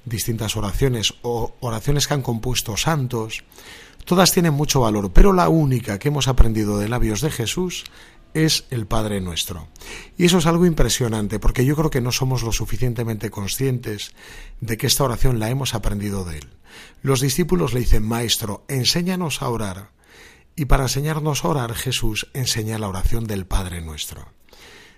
distintas 0.05 0.55
oraciones 0.55 1.15
o 1.23 1.55
oraciones 1.61 2.05
que 2.05 2.13
han 2.13 2.21
compuesto 2.21 2.77
santos. 2.77 3.43
Todas 4.05 4.31
tienen 4.33 4.53
mucho 4.53 4.81
valor, 4.81 5.11
pero 5.11 5.33
la 5.33 5.49
única 5.49 5.97
que 5.97 6.09
hemos 6.09 6.27
aprendido 6.27 6.77
de 6.77 6.89
labios 6.89 7.21
de 7.21 7.31
Jesús 7.31 7.85
es 8.45 8.65
el 8.69 8.85
Padre 8.85 9.21
nuestro. 9.21 9.67
Y 10.17 10.25
eso 10.25 10.37
es 10.37 10.45
algo 10.45 10.65
impresionante, 10.65 11.39
porque 11.39 11.65
yo 11.65 11.75
creo 11.75 11.89
que 11.89 12.01
no 12.01 12.11
somos 12.11 12.43
lo 12.43 12.51
suficientemente 12.51 13.29
conscientes 13.29 14.11
de 14.61 14.77
que 14.77 14.87
esta 14.87 15.03
oración 15.03 15.39
la 15.39 15.49
hemos 15.49 15.73
aprendido 15.73 16.23
de 16.25 16.39
él. 16.39 16.49
Los 17.01 17.21
discípulos 17.21 17.73
le 17.73 17.79
dicen, 17.81 18.07
Maestro, 18.07 18.63
enséñanos 18.67 19.41
a 19.41 19.49
orar. 19.49 19.91
Y 20.55 20.65
para 20.65 20.83
enseñarnos 20.83 21.43
a 21.43 21.49
orar, 21.49 21.73
Jesús 21.73 22.27
enseña 22.33 22.79
la 22.79 22.89
oración 22.89 23.25
del 23.25 23.45
Padre 23.45 23.81
nuestro. 23.81 24.27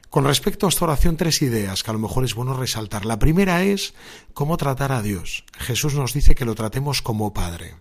Con 0.10 0.26
respecto 0.26 0.66
a 0.66 0.70
esta 0.70 0.86
oración, 0.86 1.18
tres 1.18 1.42
ideas 1.42 1.84
que 1.84 1.92
a 1.92 1.94
lo 1.94 2.00
mejor 2.00 2.26
es 2.26 2.34
bueno 2.34 2.56
resaltar. 2.56 3.06
La 3.06 3.20
primera 3.20 3.64
es 3.64 3.94
cómo 4.34 4.58
tratar 4.58 4.92
a 4.92 5.02
Dios. 5.02 5.46
Jesús 5.58 5.94
nos 5.94 6.14
dice 6.14 6.34
que 6.36 6.46
lo 6.46 6.56
tratemos 6.56 7.02
como 7.02 7.34
Padre 7.34 7.76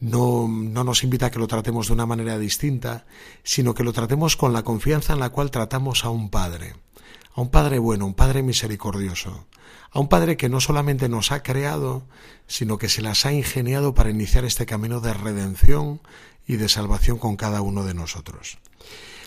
no, 0.00 0.48
no 0.48 0.82
nos 0.82 1.04
invita 1.04 1.26
a 1.26 1.30
que 1.30 1.38
lo 1.38 1.46
tratemos 1.46 1.86
de 1.86 1.92
una 1.92 2.06
manera 2.06 2.38
distinta, 2.38 3.06
sino 3.42 3.74
que 3.74 3.84
lo 3.84 3.92
tratemos 3.92 4.36
con 4.36 4.52
la 4.52 4.62
confianza 4.62 5.12
en 5.12 5.20
la 5.20 5.28
cual 5.30 5.50
tratamos 5.50 6.04
a 6.04 6.10
un 6.10 6.30
Padre, 6.30 6.74
a 7.34 7.40
un 7.40 7.50
Padre 7.50 7.78
bueno, 7.78 8.06
un 8.06 8.14
Padre 8.14 8.42
misericordioso, 8.42 9.46
a 9.92 10.00
un 10.00 10.08
Padre 10.08 10.36
que 10.36 10.48
no 10.48 10.60
solamente 10.60 11.08
nos 11.08 11.32
ha 11.32 11.42
creado, 11.42 12.02
sino 12.46 12.78
que 12.78 12.88
se 12.88 13.02
las 13.02 13.26
ha 13.26 13.32
ingeniado 13.32 13.94
para 13.94 14.10
iniciar 14.10 14.44
este 14.44 14.66
camino 14.66 15.00
de 15.00 15.12
redención 15.12 16.00
y 16.46 16.56
de 16.56 16.68
salvación 16.68 17.18
con 17.18 17.36
cada 17.36 17.60
uno 17.60 17.84
de 17.84 17.94
nosotros. 17.94 18.58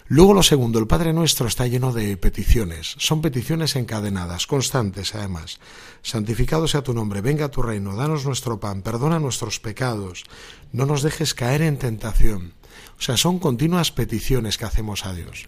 Luego 0.07 0.33
lo 0.33 0.43
segundo, 0.43 0.79
el 0.79 0.87
Padre 0.87 1.13
Nuestro 1.13 1.47
está 1.47 1.65
lleno 1.65 1.93
de 1.93 2.17
peticiones. 2.17 2.95
Son 2.97 3.21
peticiones 3.21 3.75
encadenadas, 3.77 4.47
constantes 4.47 5.15
además. 5.15 5.59
Santificado 6.01 6.67
sea 6.67 6.83
tu 6.83 6.93
nombre, 6.93 7.21
venga 7.21 7.45
a 7.45 7.51
tu 7.51 7.61
reino, 7.61 7.95
danos 7.95 8.25
nuestro 8.25 8.59
pan, 8.59 8.81
perdona 8.81 9.19
nuestros 9.19 9.61
pecados, 9.61 10.25
no 10.73 10.85
nos 10.85 11.03
dejes 11.03 11.33
caer 11.33 11.61
en 11.61 11.77
tentación. 11.77 12.53
O 12.99 13.01
sea, 13.01 13.15
son 13.15 13.39
continuas 13.39 13.91
peticiones 13.91 14.57
que 14.57 14.65
hacemos 14.65 15.05
a 15.05 15.13
Dios. 15.13 15.47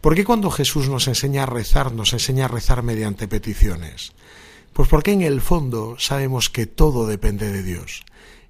¿Por 0.00 0.14
qué 0.14 0.24
cuando 0.24 0.50
Jesús 0.50 0.88
nos 0.88 1.06
enseña 1.06 1.42
a 1.42 1.46
rezar, 1.46 1.92
nos 1.92 2.12
enseña 2.14 2.46
a 2.46 2.48
rezar 2.48 2.82
mediante 2.82 3.28
peticiones? 3.28 4.12
Pues 4.72 4.88
porque 4.88 5.12
en 5.12 5.22
el 5.22 5.40
fondo 5.40 5.96
sabemos 5.98 6.50
que 6.50 6.66
todo 6.66 7.06
depende 7.06 7.52
de 7.52 7.62
Dios 7.62 8.04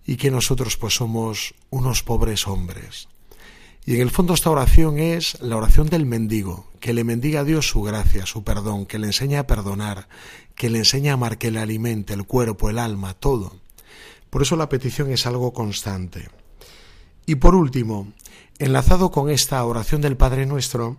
y 0.06 0.16
que 0.16 0.30
nosotros 0.30 0.76
pues 0.76 0.94
somos 0.94 1.54
unos 1.70 2.02
pobres 2.02 2.46
hombres. 2.46 3.08
Y 3.86 3.96
en 3.96 4.00
el 4.00 4.10
fondo 4.10 4.32
esta 4.32 4.50
oración 4.50 4.98
es 4.98 5.40
la 5.42 5.56
oración 5.56 5.88
del 5.88 6.06
mendigo, 6.06 6.70
que 6.80 6.94
le 6.94 7.04
mendiga 7.04 7.40
a 7.40 7.44
Dios 7.44 7.68
su 7.68 7.82
gracia, 7.82 8.24
su 8.24 8.42
perdón, 8.42 8.86
que 8.86 8.98
le 8.98 9.08
enseña 9.08 9.40
a 9.40 9.46
perdonar, 9.46 10.08
que 10.54 10.70
le 10.70 10.78
enseña 10.78 11.12
a 11.12 11.14
amar, 11.14 11.36
que 11.36 11.50
le 11.50 11.60
alimente 11.60 12.14
el 12.14 12.24
cuerpo, 12.24 12.70
el 12.70 12.78
alma, 12.78 13.12
todo. 13.12 13.60
Por 14.30 14.40
eso 14.40 14.56
la 14.56 14.70
petición 14.70 15.10
es 15.10 15.26
algo 15.26 15.52
constante. 15.52 16.28
Y 17.26 17.34
por 17.34 17.54
último, 17.54 18.12
enlazado 18.58 19.10
con 19.10 19.28
esta 19.28 19.62
oración 19.64 20.00
del 20.00 20.16
Padre 20.16 20.46
Nuestro, 20.46 20.96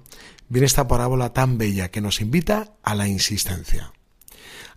viene 0.48 0.68
esta 0.68 0.88
parábola 0.88 1.34
tan 1.34 1.58
bella 1.58 1.90
que 1.90 2.02
nos 2.02 2.22
invita 2.22 2.76
a 2.84 2.94
la 2.94 3.08
insistencia. 3.08 3.94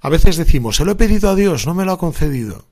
A 0.01 0.09
veces 0.09 0.37
decimos, 0.37 0.77
se 0.77 0.85
lo 0.85 0.92
he 0.92 0.97
pedido 0.97 1.29
a 1.29 1.35
Dios, 1.35 1.66
no 1.66 1.75
me 1.75 1.85
lo 1.85 1.92
ha 1.92 1.99
concedido. 1.99 2.67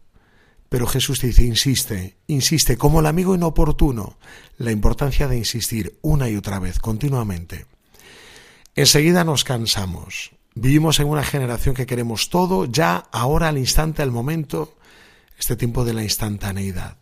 Pero 0.68 0.86
Jesús 0.86 1.20
dice, 1.20 1.44
insiste, 1.44 2.16
insiste, 2.26 2.76
como 2.76 3.00
el 3.00 3.06
amigo 3.06 3.34
inoportuno, 3.34 4.18
la 4.58 4.72
importancia 4.72 5.28
de 5.28 5.36
insistir 5.36 5.98
una 6.02 6.28
y 6.28 6.36
otra 6.36 6.58
vez, 6.58 6.78
continuamente. 6.78 7.66
Enseguida 8.74 9.24
nos 9.24 9.44
cansamos. 9.44 10.32
Vivimos 10.54 11.00
en 11.00 11.08
una 11.08 11.22
generación 11.22 11.74
que 11.74 11.86
queremos 11.86 12.30
todo 12.30 12.64
ya, 12.64 13.08
ahora, 13.12 13.48
al 13.48 13.58
instante, 13.58 14.02
al 14.02 14.10
momento, 14.10 14.76
este 15.38 15.56
tiempo 15.56 15.84
de 15.84 15.94
la 15.94 16.02
instantaneidad. 16.02 16.96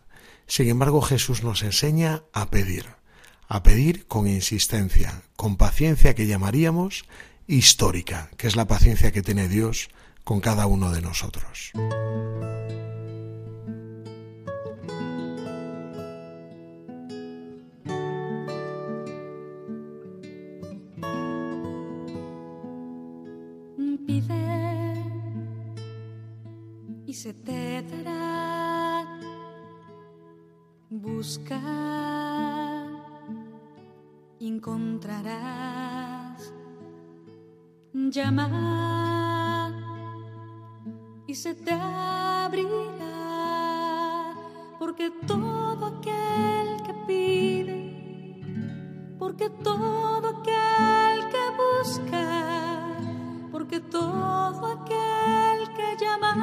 Sin 0.47 0.69
embargo, 0.69 1.01
Jesús 1.01 1.43
nos 1.43 1.63
enseña 1.63 2.23
a 2.33 2.49
pedir, 2.49 2.85
a 3.47 3.63
pedir 3.63 4.05
con 4.07 4.27
insistencia, 4.27 5.23
con 5.35 5.57
paciencia 5.57 6.13
que 6.13 6.27
llamaríamos 6.27 7.05
histórica, 7.47 8.29
que 8.37 8.47
es 8.47 8.55
la 8.55 8.67
paciencia 8.67 9.11
que 9.11 9.21
tiene 9.21 9.47
Dios 9.47 9.89
con 10.23 10.41
cada 10.41 10.65
uno 10.67 10.91
de 10.91 11.01
nosotros. 11.01 11.71
Se 27.25 27.33
te 27.33 27.81
dará. 27.81 29.03
Busca, 30.89 31.59
encontrarás. 34.39 36.53
Llama 37.93 38.47
y 41.25 41.33
se 41.33 41.55
te 41.55 41.71
abrirá. 41.71 42.75
Porque 44.77 45.09
todo 45.25 45.87
aquel 45.87 46.83
que 46.85 46.93
pide, 47.07 47.79
porque 49.17 49.49
todo 49.49 50.27
aquel 50.27 51.27
que 51.31 51.43
busca, 51.63 52.54
porque 53.67 53.79
todo 53.79 54.73
aquel 54.73 55.73
que 55.75 55.97
llama 55.97 56.35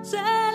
se 0.00 0.53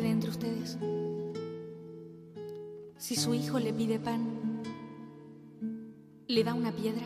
de 0.00 0.10
entre 0.10 0.30
ustedes? 0.30 0.78
Si 2.96 3.16
su 3.16 3.34
hijo 3.34 3.58
le 3.58 3.72
pide 3.72 3.98
pan, 3.98 4.62
¿le 6.26 6.44
da 6.44 6.54
una 6.54 6.72
piedra? 6.72 7.04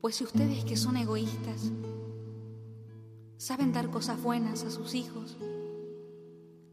Pues 0.00 0.16
si 0.16 0.24
ustedes 0.24 0.64
que 0.64 0.76
son 0.76 0.96
egoístas 0.96 1.72
saben 3.36 3.72
dar 3.72 3.90
cosas 3.90 4.22
buenas 4.22 4.64
a 4.64 4.70
sus 4.70 4.94
hijos, 4.94 5.36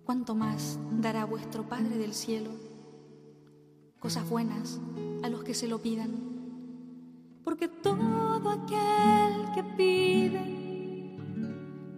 ¿cuánto 0.03 0.35
más 0.35 0.79
dará 1.01 1.25
vuestro 1.25 1.67
Padre 1.67 1.97
del 1.97 2.13
cielo 2.13 2.51
cosas 3.99 4.29
buenas 4.29 4.79
a 5.23 5.29
los 5.29 5.43
que 5.43 5.53
se 5.53 5.67
lo 5.67 5.81
pidan? 5.81 6.11
Porque 7.43 7.67
todo 7.67 8.49
aquel 8.49 9.51
que 9.53 9.63
pide 9.75 10.64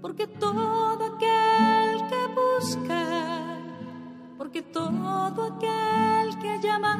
porque 0.02 0.28
todo 0.28 1.06
aquel 1.06 2.08
que 2.10 2.28
busca, 2.36 3.04
porque 4.38 4.62
todo 4.62 5.44
aquel 5.44 6.38
que 6.40 6.60
llama, 6.60 6.94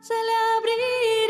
se 0.00 0.14
le 0.14 0.34
abrirá, 0.56 1.27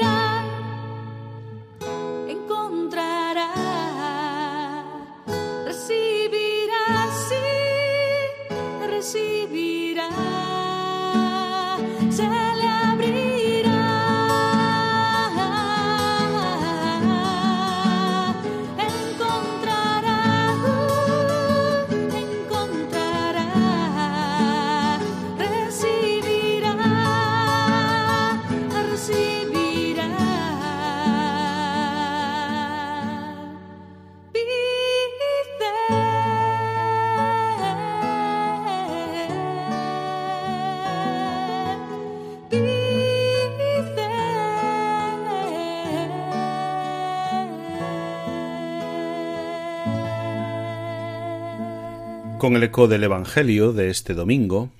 Con 52.38 52.54
el 52.54 52.62
eco 52.62 52.86
del 52.86 53.02
Evangelio 53.02 53.72
de 53.72 53.90
este 53.90 54.14
domingo, 54.14 54.70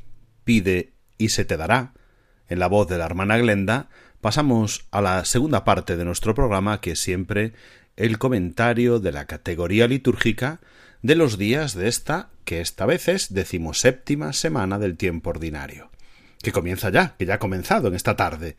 pide 0.45 0.93
y 1.19 1.31
se 1.31 1.45
te 1.45 1.57
dará, 1.57 1.93
en 2.49 2.61
la 2.61 2.69
voz 2.69 2.87
de 2.87 2.99
la 2.99 3.05
hermana 3.07 3.37
Glenda, 3.37 3.89
pasamos 4.21 4.87
a 4.93 5.01
la 5.01 5.25
segunda 5.25 5.65
parte 5.65 5.97
de 5.97 6.05
nuestro 6.05 6.37
programa, 6.37 6.81
que 6.81 6.93
es 6.93 7.01
siempre 7.01 7.55
el 7.97 8.19
comentario 8.19 9.01
de 9.01 9.11
la 9.11 9.25
categoría 9.25 9.89
litúrgica 9.89 10.61
de 11.03 11.17
los 11.17 11.37
días 11.37 11.75
de 11.75 11.89
esta, 11.89 12.31
que 12.45 12.61
esta 12.61 12.87
vez 12.87 13.09
es 13.09 13.35
decimoséptima 13.35 14.33
semana 14.33 14.79
del 14.79 14.97
tiempo 14.97 15.31
ordinario, 15.31 15.91
que 16.41 16.53
comienza 16.53 16.91
ya, 16.91 17.17
que 17.19 17.27
ya 17.27 17.35
ha 17.35 17.39
comenzado 17.41 17.89
en 17.89 17.95
esta 17.97 18.15
tarde. 18.15 18.57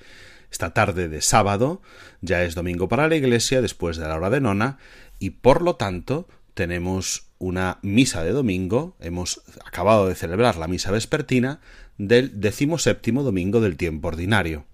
Esta 0.52 0.74
tarde 0.74 1.08
de 1.08 1.22
sábado 1.22 1.82
ya 2.20 2.44
es 2.44 2.54
domingo 2.54 2.90
para 2.90 3.08
la 3.08 3.16
Iglesia 3.16 3.62
después 3.62 3.96
de 3.96 4.10
la 4.10 4.18
hora 4.18 4.30
de 4.30 4.42
nona 4.42 4.78
y 5.20 5.30
por 5.30 5.62
lo 5.62 5.78
tanto 5.78 6.28
tenemos 6.54 7.29
una 7.40 7.80
misa 7.82 8.24
de 8.24 8.32
domingo, 8.32 8.96
hemos 9.00 9.42
acabado 9.66 10.08
de 10.08 10.16
celebrar 10.16 10.58
la 10.58 10.68
misa 10.68 10.92
vespertina 10.92 11.62
del 11.98 12.40
decimoséptimo 12.40 13.24
domingo 13.24 13.62
del 13.62 13.78
tiempo 13.78 14.10
ordinario. 14.10 14.66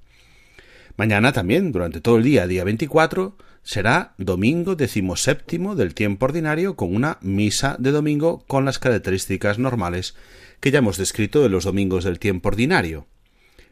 Mañana 0.98 1.32
también, 1.32 1.72
durante 1.72 2.02
todo 2.02 2.18
el 2.18 2.24
día, 2.24 2.48
día 2.48 2.64
24, 2.64 3.38
será 3.64 4.14
domingo 4.18 4.76
decimoséptimo 4.76 5.76
del 5.76 5.94
tiempo 5.94 6.26
ordinario 6.26 6.76
con 6.76 6.96
una 6.96 7.18
misa 7.22 7.76
de 7.80 7.92
domingo 7.92 8.44
con 8.48 8.66
las 8.66 8.80
características 8.80 9.60
normales 9.60 10.16
que 10.60 10.72
ya 10.72 10.80
hemos 10.80 10.98
descrito 10.98 11.42
de 11.42 11.50
los 11.50 11.66
domingos 11.66 12.04
del 12.04 12.20
tiempo 12.20 12.50
ordinario. 12.50 13.08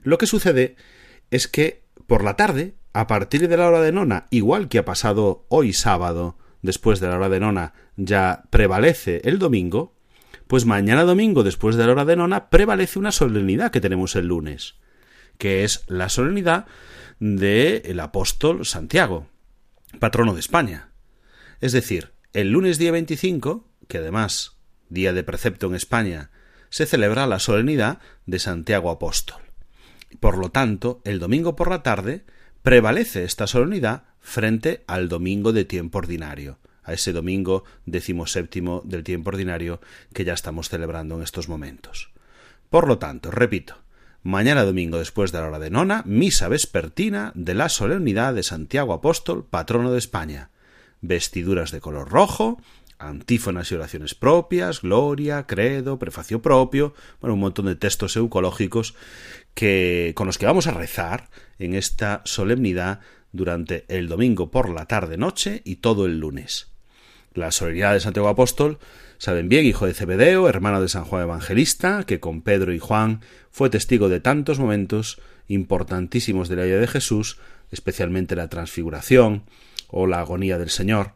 Lo 0.02 0.18
que 0.18 0.28
sucede 0.28 0.76
es 1.32 1.48
que 1.48 1.84
por 2.08 2.24
la 2.24 2.36
tarde, 2.36 2.74
a 2.92 3.08
partir 3.08 3.48
de 3.48 3.58
la 3.58 3.68
hora 3.68 3.82
de 3.82 3.92
nona, 3.92 4.28
igual 4.30 4.68
que 4.68 4.80
ha 4.80 4.86
pasado 4.86 5.46
hoy 5.50 5.74
sábado, 5.74 6.38
después 6.64 7.00
de 7.00 7.08
la 7.08 7.18
hora 7.18 7.30
de 7.30 7.40
nona, 7.40 7.74
ya 7.96 8.46
prevalece 8.50 9.22
el 9.26 9.38
domingo, 9.38 9.96
pues 10.48 10.66
mañana 10.66 11.04
domingo, 11.04 11.44
después 11.44 11.76
de 11.76 11.86
la 11.86 11.92
hora 11.92 12.06
de 12.06 12.16
nona, 12.16 12.50
prevalece 12.50 12.98
una 12.98 13.12
solemnidad 13.12 13.72
que 13.72 13.82
tenemos 13.82 14.16
el 14.16 14.28
lunes, 14.28 14.76
que 15.38 15.64
es 15.64 15.84
la 15.88 16.10
solemnidad 16.10 16.66
del 17.20 18.00
apóstol 18.00 18.66
Santiago, 18.66 19.28
patrono 20.00 20.34
de 20.34 20.40
España. 20.40 20.90
Es 21.62 21.72
decir, 21.72 22.14
el 22.34 22.50
lunes 22.50 22.78
día 22.78 22.92
25, 22.92 23.70
que 23.88 24.00
además, 24.00 24.58
día 24.90 25.14
de 25.14 25.24
precepto 25.24 25.68
en 25.68 25.76
España, 25.76 26.32
se 26.70 26.86
celebra 26.86 27.28
la 27.28 27.40
solemnidad 27.40 28.00
de 28.26 28.40
Santiago 28.40 28.90
Apóstol. 28.90 29.42
Por 30.20 30.38
lo 30.38 30.50
tanto, 30.50 31.02
el 31.04 31.20
domingo 31.20 31.56
por 31.56 31.70
la 31.70 31.84
tarde 31.84 32.26
prevalece 32.62 33.24
esta 33.24 33.48
solemnidad 33.48 34.06
frente 34.24 34.84
al 34.88 35.10
domingo 35.10 35.54
de 35.54 35.66
tiempo 35.66 36.00
ordinario, 36.00 36.58
a 36.84 36.94
ese 36.94 37.14
domingo 37.14 37.66
decimoséptimo 37.86 38.82
del 38.84 39.04
tiempo 39.04 39.30
ordinario 39.30 39.80
que 40.14 40.26
ya 40.26 40.34
estamos 40.34 40.70
celebrando 40.70 41.16
en 41.16 41.22
estos 41.22 41.48
momentos. 41.48 42.10
Por 42.70 42.88
lo 42.88 42.98
tanto, 42.98 43.30
repito, 43.30 43.76
mañana 44.24 44.64
domingo 44.64 44.98
después 44.98 45.32
de 45.32 45.40
la 45.40 45.48
hora 45.48 45.60
de 45.60 45.70
nona, 45.70 46.02
misa 46.06 46.48
vespertina 46.48 47.32
de 47.36 47.54
la 47.54 47.70
solemnidad 47.70 48.34
de 48.34 48.42
Santiago 48.42 48.94
Apóstol, 48.94 49.46
patrono 49.46 49.92
de 49.92 50.00
España. 50.00 50.50
Vestiduras 51.02 51.72
de 51.72 51.82
color 51.82 52.10
rojo, 52.10 52.60
antífonas 52.98 53.72
y 53.72 53.76
oraciones 53.76 54.16
propias, 54.16 54.82
gloria, 54.82 55.46
credo, 55.46 56.00
prefacio 56.00 56.42
propio, 56.42 56.94
bueno, 57.20 57.34
un 57.34 57.42
montón 57.42 57.66
de 57.66 57.76
textos 57.76 58.16
eucológicos 58.16 58.96
que 59.54 60.14
con 60.16 60.28
los 60.28 60.38
que 60.38 60.46
vamos 60.46 60.68
a 60.68 60.72
rezar 60.72 61.30
en 61.60 61.76
esta 61.76 62.22
solemnidad 62.26 63.02
durante 63.34 63.84
el 63.90 64.08
domingo 64.08 64.50
por 64.52 64.70
la 64.70 64.86
tarde 64.86 65.18
noche 65.18 65.62
y 65.66 65.78
todo 65.78 66.06
el 66.06 66.20
lunes. 66.20 66.72
La 67.34 67.52
solemnidad 67.52 67.94
de 67.94 68.00
Santiago 68.00 68.30
Apóstol, 68.30 68.78
saben 69.18 69.50
bien, 69.50 69.66
hijo 69.66 69.88
de 69.88 69.94
Cebedeo, 69.94 70.48
hermano 70.48 70.80
de 70.80 70.88
San 70.88 71.04
Juan 71.04 71.24
Evangelista, 71.24 72.06
que 72.06 72.20
con 72.20 72.42
Pedro 72.42 72.74
y 72.74 72.80
Juan 72.80 73.22
fue 73.52 73.70
testigo 73.70 74.08
de 74.08 74.20
tantos 74.20 74.60
momentos 74.60 75.20
importantísimos 75.48 76.48
de 76.48 76.56
la 76.56 76.64
vida 76.64 76.78
de 76.78 76.88
Jesús, 76.88 77.40
especialmente 77.72 78.36
la 78.36 78.50
transfiguración 78.50 79.44
o 79.90 80.06
la 80.08 80.20
agonía 80.20 80.58
del 80.58 80.70
Señor. 80.70 81.14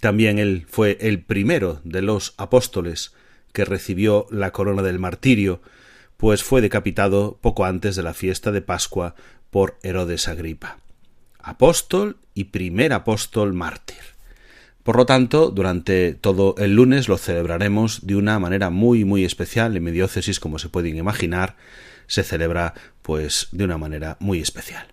También 0.00 0.38
él 0.38 0.66
fue 0.68 0.98
el 1.00 1.22
primero 1.22 1.80
de 1.84 2.02
los 2.02 2.34
apóstoles 2.36 3.14
que 3.52 3.64
recibió 3.64 4.26
la 4.30 4.50
corona 4.50 4.82
del 4.82 4.98
martirio, 4.98 5.62
pues 6.16 6.42
fue 6.42 6.60
decapitado 6.60 7.38
poco 7.40 7.64
antes 7.64 7.94
de 7.94 8.02
la 8.02 8.14
fiesta 8.14 8.50
de 8.50 8.62
Pascua 8.62 9.14
por 9.50 9.78
Herodes 9.82 10.28
Agripa. 10.28 10.78
Apóstol 11.46 12.16
y 12.34 12.46
primer 12.46 12.92
apóstol 12.92 13.52
mártir. 13.52 14.16
Por 14.82 14.96
lo 14.96 15.06
tanto, 15.06 15.50
durante 15.50 16.12
todo 16.12 16.56
el 16.58 16.74
lunes 16.74 17.06
lo 17.06 17.18
celebraremos 17.18 18.04
de 18.04 18.16
una 18.16 18.40
manera 18.40 18.68
muy 18.68 19.04
muy 19.04 19.24
especial. 19.24 19.76
En 19.76 19.84
mi 19.84 19.92
diócesis, 19.92 20.40
como 20.40 20.58
se 20.58 20.70
pueden 20.70 20.96
imaginar, 20.96 21.54
se 22.08 22.24
celebra 22.24 22.74
pues 23.02 23.46
de 23.52 23.62
una 23.62 23.78
manera 23.78 24.16
muy 24.18 24.40
especial. 24.40 24.88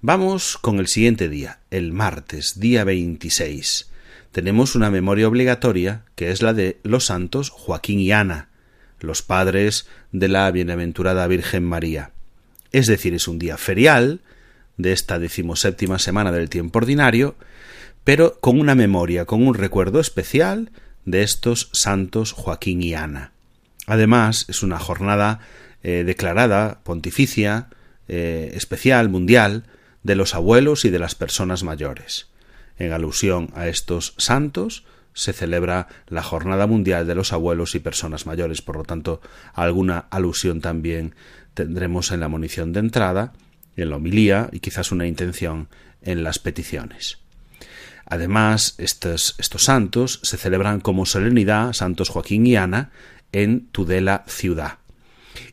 Vamos 0.00 0.58
con 0.58 0.80
el 0.80 0.88
siguiente 0.88 1.28
día, 1.28 1.60
el 1.70 1.92
martes, 1.92 2.58
día 2.58 2.82
26. 2.82 3.92
Tenemos 4.32 4.74
una 4.74 4.90
memoria 4.90 5.28
obligatoria 5.28 6.02
que 6.16 6.32
es 6.32 6.42
la 6.42 6.52
de 6.52 6.80
los 6.82 7.06
santos 7.06 7.48
Joaquín 7.50 8.00
y 8.00 8.10
Ana, 8.10 8.48
los 8.98 9.22
padres 9.22 9.86
de 10.10 10.26
la 10.26 10.50
bienaventurada 10.50 11.28
Virgen 11.28 11.62
María. 11.62 12.10
Es 12.72 12.88
decir, 12.88 13.14
es 13.14 13.28
un 13.28 13.38
día 13.38 13.56
ferial 13.56 14.20
de 14.82 14.92
esta 14.92 15.18
decimoséptima 15.18 15.98
semana 15.98 16.32
del 16.32 16.48
tiempo 16.48 16.78
ordinario, 16.78 17.36
pero 18.04 18.38
con 18.40 18.58
una 18.58 18.74
memoria, 18.74 19.24
con 19.24 19.46
un 19.46 19.54
recuerdo 19.54 20.00
especial 20.00 20.70
de 21.04 21.22
estos 21.22 21.70
santos 21.72 22.32
Joaquín 22.32 22.82
y 22.82 22.94
Ana. 22.94 23.32
Además, 23.86 24.46
es 24.48 24.62
una 24.62 24.78
jornada 24.78 25.40
eh, 25.82 26.04
declarada 26.04 26.80
pontificia, 26.84 27.68
eh, 28.08 28.52
especial, 28.54 29.08
mundial, 29.08 29.64
de 30.02 30.14
los 30.14 30.34
abuelos 30.34 30.84
y 30.84 30.90
de 30.90 30.98
las 30.98 31.14
personas 31.14 31.62
mayores. 31.62 32.28
En 32.78 32.92
alusión 32.92 33.50
a 33.54 33.68
estos 33.68 34.14
santos, 34.16 34.84
se 35.12 35.32
celebra 35.32 35.88
la 36.08 36.22
Jornada 36.22 36.66
Mundial 36.66 37.06
de 37.06 37.14
los 37.14 37.32
Abuelos 37.32 37.74
y 37.74 37.80
Personas 37.80 38.26
Mayores. 38.26 38.62
Por 38.62 38.76
lo 38.76 38.84
tanto, 38.84 39.20
alguna 39.54 40.06
alusión 40.10 40.60
también 40.60 41.14
tendremos 41.54 42.12
en 42.12 42.20
la 42.20 42.28
munición 42.28 42.72
de 42.72 42.80
entrada, 42.80 43.32
en 43.76 43.90
la 43.90 43.96
homilía 43.96 44.48
y 44.52 44.60
quizás 44.60 44.92
una 44.92 45.06
intención 45.06 45.68
en 46.02 46.22
las 46.22 46.38
peticiones. 46.38 47.18
Además, 48.06 48.74
estos, 48.78 49.36
santos 49.38 50.20
se 50.24 50.36
celebran 50.36 50.80
como 50.80 51.06
solemnidad, 51.06 51.72
santos 51.72 52.08
Joaquín 52.08 52.44
y 52.46 52.56
Ana, 52.56 52.90
en 53.30 53.68
Tudela 53.68 54.24
ciudad. 54.26 54.78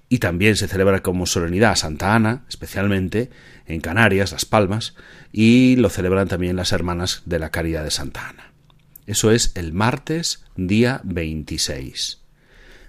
Y 0.09 0.17
también 0.17 0.55
se 0.55 0.67
celebra 0.67 1.03
como 1.03 1.27
solemnidad 1.27 1.75
Santa 1.75 2.15
Ana, 2.15 2.45
especialmente 2.49 3.29
en 3.67 3.79
Canarias, 3.79 4.31
Las 4.31 4.45
Palmas, 4.45 4.95
y 5.31 5.75
lo 5.75 5.89
celebran 5.89 6.27
también 6.27 6.55
las 6.55 6.71
hermanas 6.71 7.21
de 7.25 7.37
la 7.37 7.51
Caridad 7.51 7.83
de 7.83 7.91
Santa 7.91 8.29
Ana. 8.29 8.51
Eso 9.05 9.31
es 9.31 9.51
el 9.55 9.71
martes 9.71 10.43
día 10.55 11.01
26. 11.03 12.21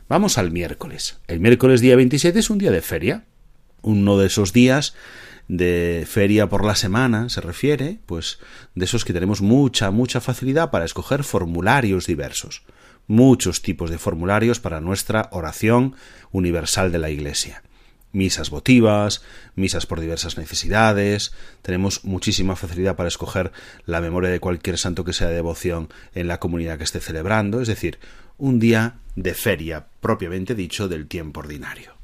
Vamos 0.09 0.39
al 0.39 0.51
miércoles. 0.51 1.19
El 1.29 1.41
miércoles 1.41 1.83
día 1.83 1.95
27 1.95 2.39
es 2.39 2.49
un 2.49 2.57
día 2.57 2.71
de 2.71 2.81
feria. 2.81 3.25
Uno 3.83 4.19
de 4.19 4.27
esos 4.27 4.53
días 4.53 4.95
de 5.49 6.07
feria 6.09 6.49
por 6.49 6.65
la 6.65 6.75
semana 6.75 7.29
se 7.29 7.41
refiere, 7.41 8.01
pues 8.07 8.39
de 8.75 8.85
esos 8.85 9.05
que 9.05 9.13
tenemos 9.13 9.41
mucha, 9.41 9.91
mucha 9.91 10.21
facilidad 10.21 10.71
para 10.71 10.85
escoger 10.85 11.25
formularios 11.25 12.07
diversos. 12.07 12.63
Muchos 13.07 13.63
tipos 13.63 13.91
de 13.91 13.99
formularios 13.99 14.61
para 14.61 14.81
nuestra 14.81 15.29
oración 15.33 15.97
universal 16.31 16.93
de 16.93 16.99
la 16.99 17.11
Iglesia 17.11 17.63
misas 18.13 18.51
votivas, 18.51 19.23
misas 19.55 19.87
por 19.87 20.01
diversas 20.01 20.39
necesidades, 20.39 21.33
tenemos 21.63 22.05
muchísima 22.05 22.57
facilidad 22.57 22.97
para 22.97 23.09
escoger 23.09 23.53
la 23.85 24.01
memoria 24.01 24.31
de 24.31 24.41
cualquier 24.41 24.79
santo 24.79 25.05
que 25.05 25.13
sea 25.13 25.29
de 25.29 25.35
devoción 25.35 25.89
en 26.15 26.29
la 26.29 26.41
comunidad 26.41 26.79
que 26.79 26.85
esté 26.85 27.01
celebrando, 27.01 27.61
es 27.61 27.69
decir, 27.69 27.99
un 28.39 28.59
día 28.59 28.99
de 29.17 29.35
feria 29.35 29.89
propiamente 30.01 30.55
dicho 30.55 30.89
del 30.89 31.07
tiempo 31.07 31.41
ordinario. 31.41 31.98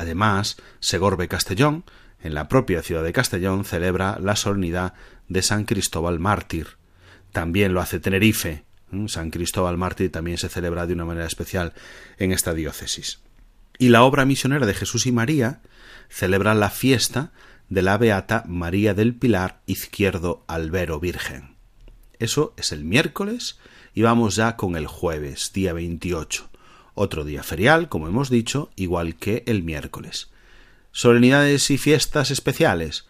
Además, 0.00 0.56
Segorbe 0.80 1.28
Castellón, 1.28 1.84
en 2.22 2.34
la 2.34 2.48
propia 2.48 2.82
ciudad 2.82 3.02
de 3.02 3.12
Castellón, 3.12 3.64
celebra 3.64 4.18
la 4.20 4.36
solemnidad 4.36 4.94
de 5.28 5.42
San 5.42 5.64
Cristóbal 5.64 6.18
Mártir. 6.18 6.78
También 7.32 7.74
lo 7.74 7.80
hace 7.80 8.00
Tenerife. 8.00 8.64
San 9.06 9.30
Cristóbal 9.30 9.78
Mártir 9.78 10.10
también 10.10 10.38
se 10.38 10.48
celebra 10.48 10.86
de 10.86 10.94
una 10.94 11.04
manera 11.04 11.26
especial 11.26 11.74
en 12.18 12.32
esta 12.32 12.54
diócesis 12.54 13.20
y 13.80 13.88
la 13.88 14.02
obra 14.02 14.26
misionera 14.26 14.66
de 14.66 14.74
Jesús 14.74 15.06
y 15.06 15.12
María 15.12 15.62
celebra 16.10 16.54
la 16.54 16.68
fiesta 16.68 17.32
de 17.70 17.80
la 17.80 17.96
Beata 17.96 18.44
María 18.46 18.92
del 18.92 19.14
Pilar 19.14 19.62
Izquierdo 19.64 20.44
Albero 20.48 21.00
Virgen. 21.00 21.56
Eso 22.18 22.52
es 22.58 22.72
el 22.72 22.84
miércoles 22.84 23.58
y 23.94 24.02
vamos 24.02 24.36
ya 24.36 24.56
con 24.56 24.76
el 24.76 24.86
jueves, 24.86 25.52
día 25.54 25.72
28, 25.72 26.49
otro 26.94 27.24
día 27.24 27.42
ferial, 27.42 27.88
como 27.88 28.08
hemos 28.08 28.30
dicho, 28.30 28.70
igual 28.76 29.16
que 29.16 29.42
el 29.46 29.62
miércoles. 29.62 30.30
Solemnidades 30.92 31.70
y 31.70 31.78
fiestas 31.78 32.30
especiales. 32.30 33.06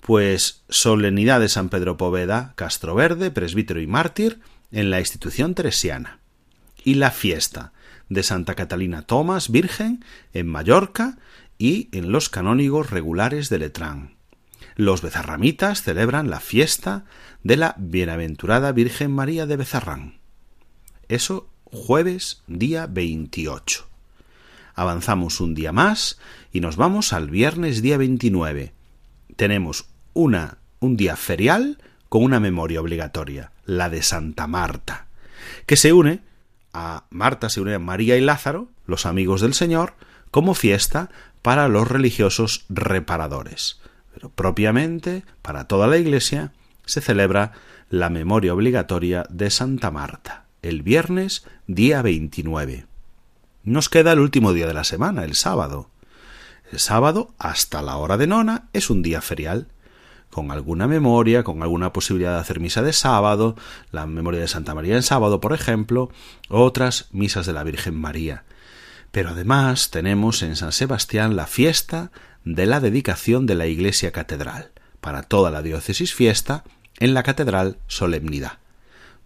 Pues 0.00 0.62
solemnidad 0.68 1.40
de 1.40 1.48
San 1.48 1.68
Pedro 1.68 1.96
Poveda, 1.96 2.52
Castro 2.56 2.94
Verde, 2.94 3.30
presbítero 3.30 3.80
y 3.80 3.86
mártir, 3.86 4.40
en 4.70 4.90
la 4.90 5.00
institución 5.00 5.54
teresiana. 5.54 6.18
Y 6.84 6.94
la 6.94 7.10
fiesta 7.10 7.72
de 8.08 8.22
Santa 8.22 8.54
Catalina 8.54 9.02
Tomás, 9.02 9.50
Virgen, 9.50 10.04
en 10.32 10.46
Mallorca 10.46 11.16
y 11.58 11.88
en 11.92 12.12
los 12.12 12.28
canónigos 12.28 12.90
regulares 12.90 13.48
de 13.48 13.58
Letrán. 13.58 14.14
Los 14.76 15.02
bezarramitas 15.02 15.82
celebran 15.82 16.30
la 16.30 16.40
fiesta 16.40 17.04
de 17.42 17.56
la 17.56 17.74
Bienaventurada 17.78 18.72
Virgen 18.72 19.12
María 19.12 19.46
de 19.46 19.56
Bezarrán. 19.56 20.18
Eso 21.08 21.48
jueves 21.74 22.42
día 22.46 22.86
28. 22.86 23.86
Avanzamos 24.74 25.40
un 25.40 25.54
día 25.54 25.72
más 25.72 26.18
y 26.52 26.60
nos 26.60 26.76
vamos 26.76 27.12
al 27.12 27.28
viernes 27.28 27.82
día 27.82 27.98
29. 27.98 28.72
Tenemos 29.36 29.86
una 30.14 30.58
un 30.80 30.96
día 30.96 31.16
ferial 31.16 31.78
con 32.08 32.22
una 32.22 32.40
memoria 32.40 32.80
obligatoria, 32.80 33.50
la 33.64 33.90
de 33.90 34.02
Santa 34.02 34.46
Marta, 34.46 35.06
que 35.66 35.76
se 35.76 35.92
une 35.92 36.20
a 36.72 37.04
Marta 37.10 37.48
se 37.48 37.60
une 37.60 37.74
a 37.74 37.78
María 37.78 38.16
y 38.16 38.20
Lázaro, 38.20 38.68
los 38.86 39.06
amigos 39.06 39.40
del 39.40 39.54
Señor, 39.54 39.94
como 40.30 40.54
fiesta 40.54 41.10
para 41.40 41.68
los 41.68 41.86
religiosos 41.86 42.64
reparadores. 42.68 43.80
Pero 44.12 44.28
propiamente, 44.30 45.24
para 45.42 45.68
toda 45.68 45.86
la 45.86 45.98
Iglesia, 45.98 46.52
se 46.84 47.00
celebra 47.00 47.52
la 47.90 48.10
memoria 48.10 48.52
obligatoria 48.52 49.24
de 49.30 49.50
Santa 49.50 49.90
Marta, 49.90 50.43
el 50.64 50.80
viernes 50.80 51.44
día 51.66 52.00
29. 52.00 52.86
Nos 53.64 53.90
queda 53.90 54.12
el 54.12 54.18
último 54.18 54.54
día 54.54 54.66
de 54.66 54.72
la 54.72 54.84
semana, 54.84 55.24
el 55.24 55.34
sábado. 55.34 55.90
El 56.72 56.78
sábado, 56.78 57.34
hasta 57.38 57.82
la 57.82 57.98
hora 57.98 58.16
de 58.16 58.26
nona, 58.26 58.68
es 58.72 58.88
un 58.88 59.02
día 59.02 59.20
ferial 59.20 59.68
con 60.30 60.50
alguna 60.50 60.88
memoria, 60.88 61.44
con 61.44 61.62
alguna 61.62 61.92
posibilidad 61.92 62.32
de 62.32 62.40
hacer 62.40 62.60
misa 62.60 62.82
de 62.82 62.94
sábado, 62.94 63.56
la 63.92 64.06
memoria 64.06 64.40
de 64.40 64.48
Santa 64.48 64.74
María 64.74 64.96
en 64.96 65.02
sábado, 65.02 65.38
por 65.38 65.52
ejemplo, 65.52 66.10
otras 66.48 67.08
misas 67.12 67.44
de 67.44 67.52
la 67.52 67.62
Virgen 67.62 67.94
María. 67.94 68.44
Pero 69.12 69.30
además 69.30 69.90
tenemos 69.90 70.42
en 70.42 70.56
San 70.56 70.72
Sebastián 70.72 71.36
la 71.36 71.46
fiesta 71.46 72.10
de 72.44 72.64
la 72.64 72.80
dedicación 72.80 73.44
de 73.44 73.54
la 73.54 73.66
iglesia 73.66 74.12
catedral, 74.12 74.72
para 75.02 75.22
toda 75.22 75.50
la 75.50 75.60
diócesis 75.60 76.14
fiesta, 76.14 76.64
en 76.98 77.12
la 77.12 77.22
catedral 77.22 77.76
solemnidad. 77.86 78.63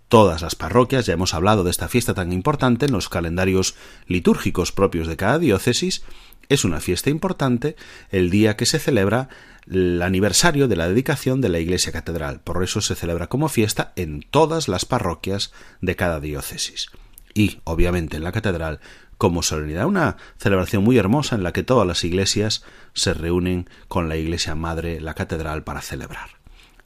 Todas 0.09 0.41
las 0.41 0.55
parroquias, 0.55 1.05
ya 1.07 1.13
hemos 1.13 1.35
hablado 1.35 1.65
de 1.65 1.71
esta 1.71 1.89
fiesta 1.89 2.15
tan 2.15 2.33
importante 2.33 2.87
en 2.87 2.93
los 2.93 3.09
calendarios 3.09 3.75
litúrgicos 4.07 4.73
propios 4.73 5.07
de 5.07 5.17
cada 5.17 5.39
diócesis, 5.39 6.03
es 6.49 6.65
una 6.65 6.81
fiesta 6.81 7.11
importante 7.11 7.77
el 8.11 8.31
día 8.31 8.57
que 8.57 8.65
se 8.65 8.79
celebra 8.79 9.29
el 9.71 10.01
aniversario 10.01 10.67
de 10.67 10.77
la 10.77 10.89
dedicación 10.89 11.43
de 11.43 11.51
la 11.51 11.59
iglesia 11.59 11.93
catedral. 11.93 12.41
Por 12.41 12.63
eso 12.65 12.81
se 12.81 12.95
celebra 12.95 13.27
como 13.27 13.49
fiesta 13.49 13.93
en 13.97 14.23
todas 14.23 14.67
las 14.67 14.87
parroquias 14.87 15.53
de 15.83 15.95
cada 15.95 16.21
diócesis. 16.21 16.89
Y, 17.35 17.61
obviamente, 17.65 18.17
en 18.17 18.25
la 18.25 18.33
catedral 18.33 18.81
como 19.19 19.43
solemnidad. 19.43 19.87
Una 19.87 20.17
celebración 20.39 20.85
muy 20.85 20.97
hermosa 20.97 21.37
en 21.37 21.43
la 21.43 21.53
que 21.53 21.65
todas 21.65 21.87
las 21.87 22.03
iglesias 22.05 22.65
se 22.95 23.13
reúnen 23.13 23.69
con 23.89 24.09
la 24.09 24.17
iglesia 24.17 24.55
madre, 24.55 25.01
la 25.01 25.15
catedral, 25.15 25.65
para 25.65 25.83
celebrar. 25.83 26.31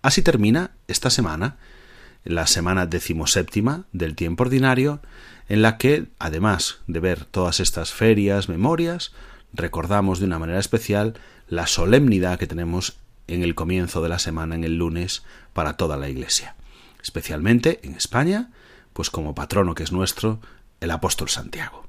Así 0.00 0.22
termina 0.22 0.72
esta 0.88 1.10
semana, 1.10 1.58
la 2.24 2.46
semana 2.46 2.86
decimoséptima 2.86 3.84
del 3.92 4.14
tiempo 4.14 4.44
ordinario, 4.44 5.00
en 5.48 5.62
la 5.62 5.76
que, 5.76 6.06
además 6.18 6.80
de 6.86 7.00
ver 7.00 7.24
todas 7.24 7.60
estas 7.60 7.92
ferias, 7.92 8.48
memorias, 8.48 9.12
recordamos 9.52 10.18
de 10.18 10.26
una 10.26 10.38
manera 10.38 10.58
especial 10.58 11.14
la 11.48 11.66
solemnidad 11.66 12.38
que 12.38 12.46
tenemos 12.46 12.98
en 13.26 13.42
el 13.42 13.54
comienzo 13.54 14.02
de 14.02 14.08
la 14.08 14.18
semana, 14.18 14.54
en 14.54 14.64
el 14.64 14.78
lunes, 14.78 15.24
para 15.52 15.76
toda 15.76 15.96
la 15.96 16.08
Iglesia. 16.08 16.56
Especialmente 17.02 17.80
en 17.82 17.94
España, 17.94 18.50
pues 18.92 19.10
como 19.10 19.34
patrono 19.34 19.74
que 19.74 19.82
es 19.82 19.92
nuestro, 19.92 20.40
el 20.80 20.90
apóstol 20.90 21.28
Santiago. 21.28 21.86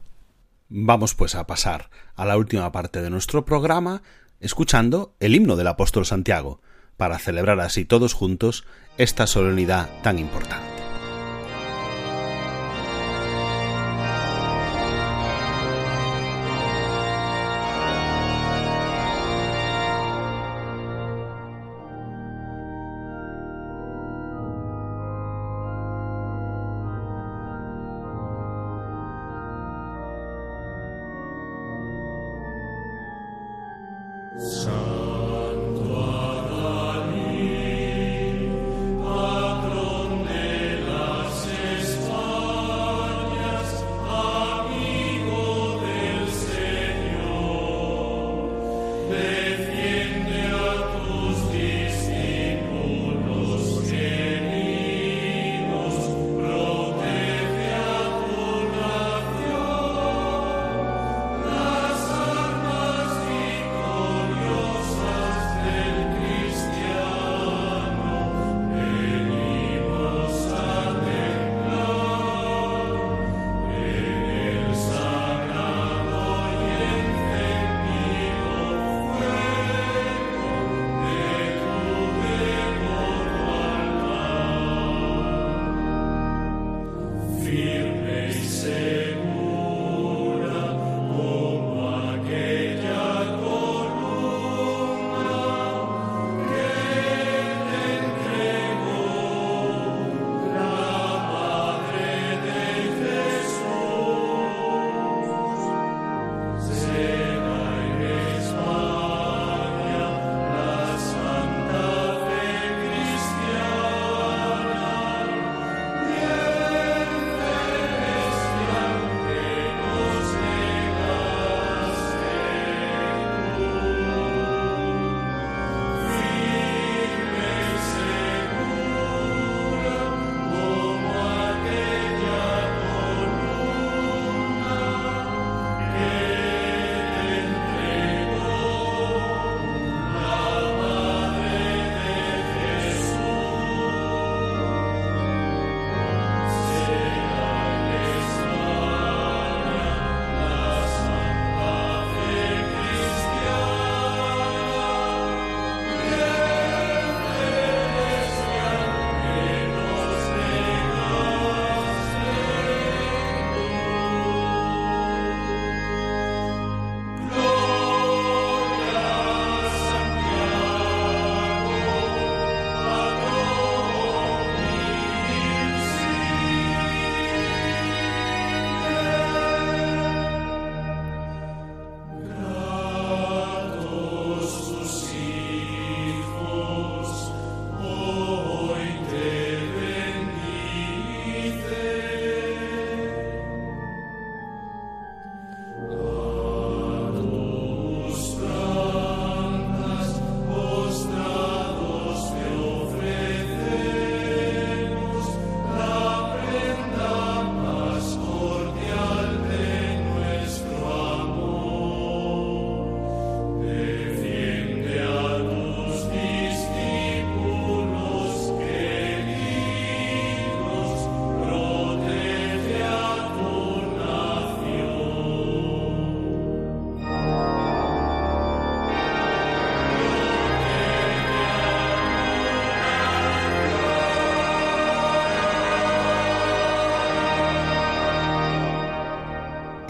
Vamos 0.70 1.14
pues 1.14 1.36
a 1.36 1.46
pasar 1.46 1.90
a 2.16 2.26
la 2.26 2.38
última 2.38 2.72
parte 2.72 3.02
de 3.02 3.10
nuestro 3.10 3.46
programa, 3.46 4.02
escuchando 4.40 5.14
el 5.20 5.36
himno 5.36 5.56
del 5.56 5.68
apóstol 5.68 6.06
Santiago, 6.06 6.62
para 6.98 7.20
celebrar 7.20 7.60
así 7.60 7.86
todos 7.86 8.14
juntos 8.14 8.66
esta 8.98 9.28
solemnidad 9.28 9.90
tan 10.02 10.20
importante. 10.20 10.73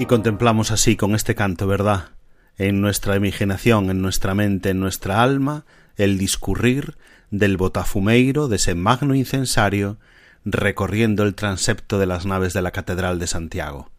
Y 0.04 0.06
contemplamos 0.06 0.72
así 0.72 0.97
con 0.97 1.16
este 1.16 1.34
canto, 1.34 1.66
¿verdad? 1.66 2.10
En 2.58 2.82
nuestra 2.82 3.16
imaginación, 3.16 3.89
en 3.89 4.01
nuestra 4.01 4.36
mente, 4.36 4.72
en 4.72 4.82
nuestra 4.82 5.24
alma, 5.24 5.64
el 5.95 6.18
discurrir 6.18 6.97
del 7.32 7.56
botafumeiro 7.56 8.49
de 8.49 8.58
ese 8.58 8.76
magno 8.76 9.16
incensario 9.16 9.99
recorriendo 10.43 11.24
el 11.24 11.36
transepto 11.36 11.99
de 11.99 12.06
las 12.06 12.26
naves 12.26 12.51
de 12.51 12.62
la 12.62 12.72
Catedral 12.72 13.18
de 13.18 13.28
Santiago. 13.28 13.91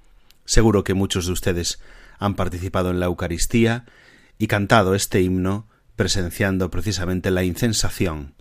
Seguro 0.45 0.85
que 0.85 0.93
muchos 0.93 1.25
de 1.25 1.33
ustedes 1.33 1.81
han 2.19 2.35
participado 2.35 2.91
en 2.91 3.01
la 3.01 3.07
Eucaristía 3.07 3.87
y 4.37 4.47
cantado 4.47 4.95
este 4.95 5.23
himno 5.23 5.69
presenciando 5.97 6.71
precisamente 6.71 7.31
la 7.31 7.45
incensación, 7.45 8.35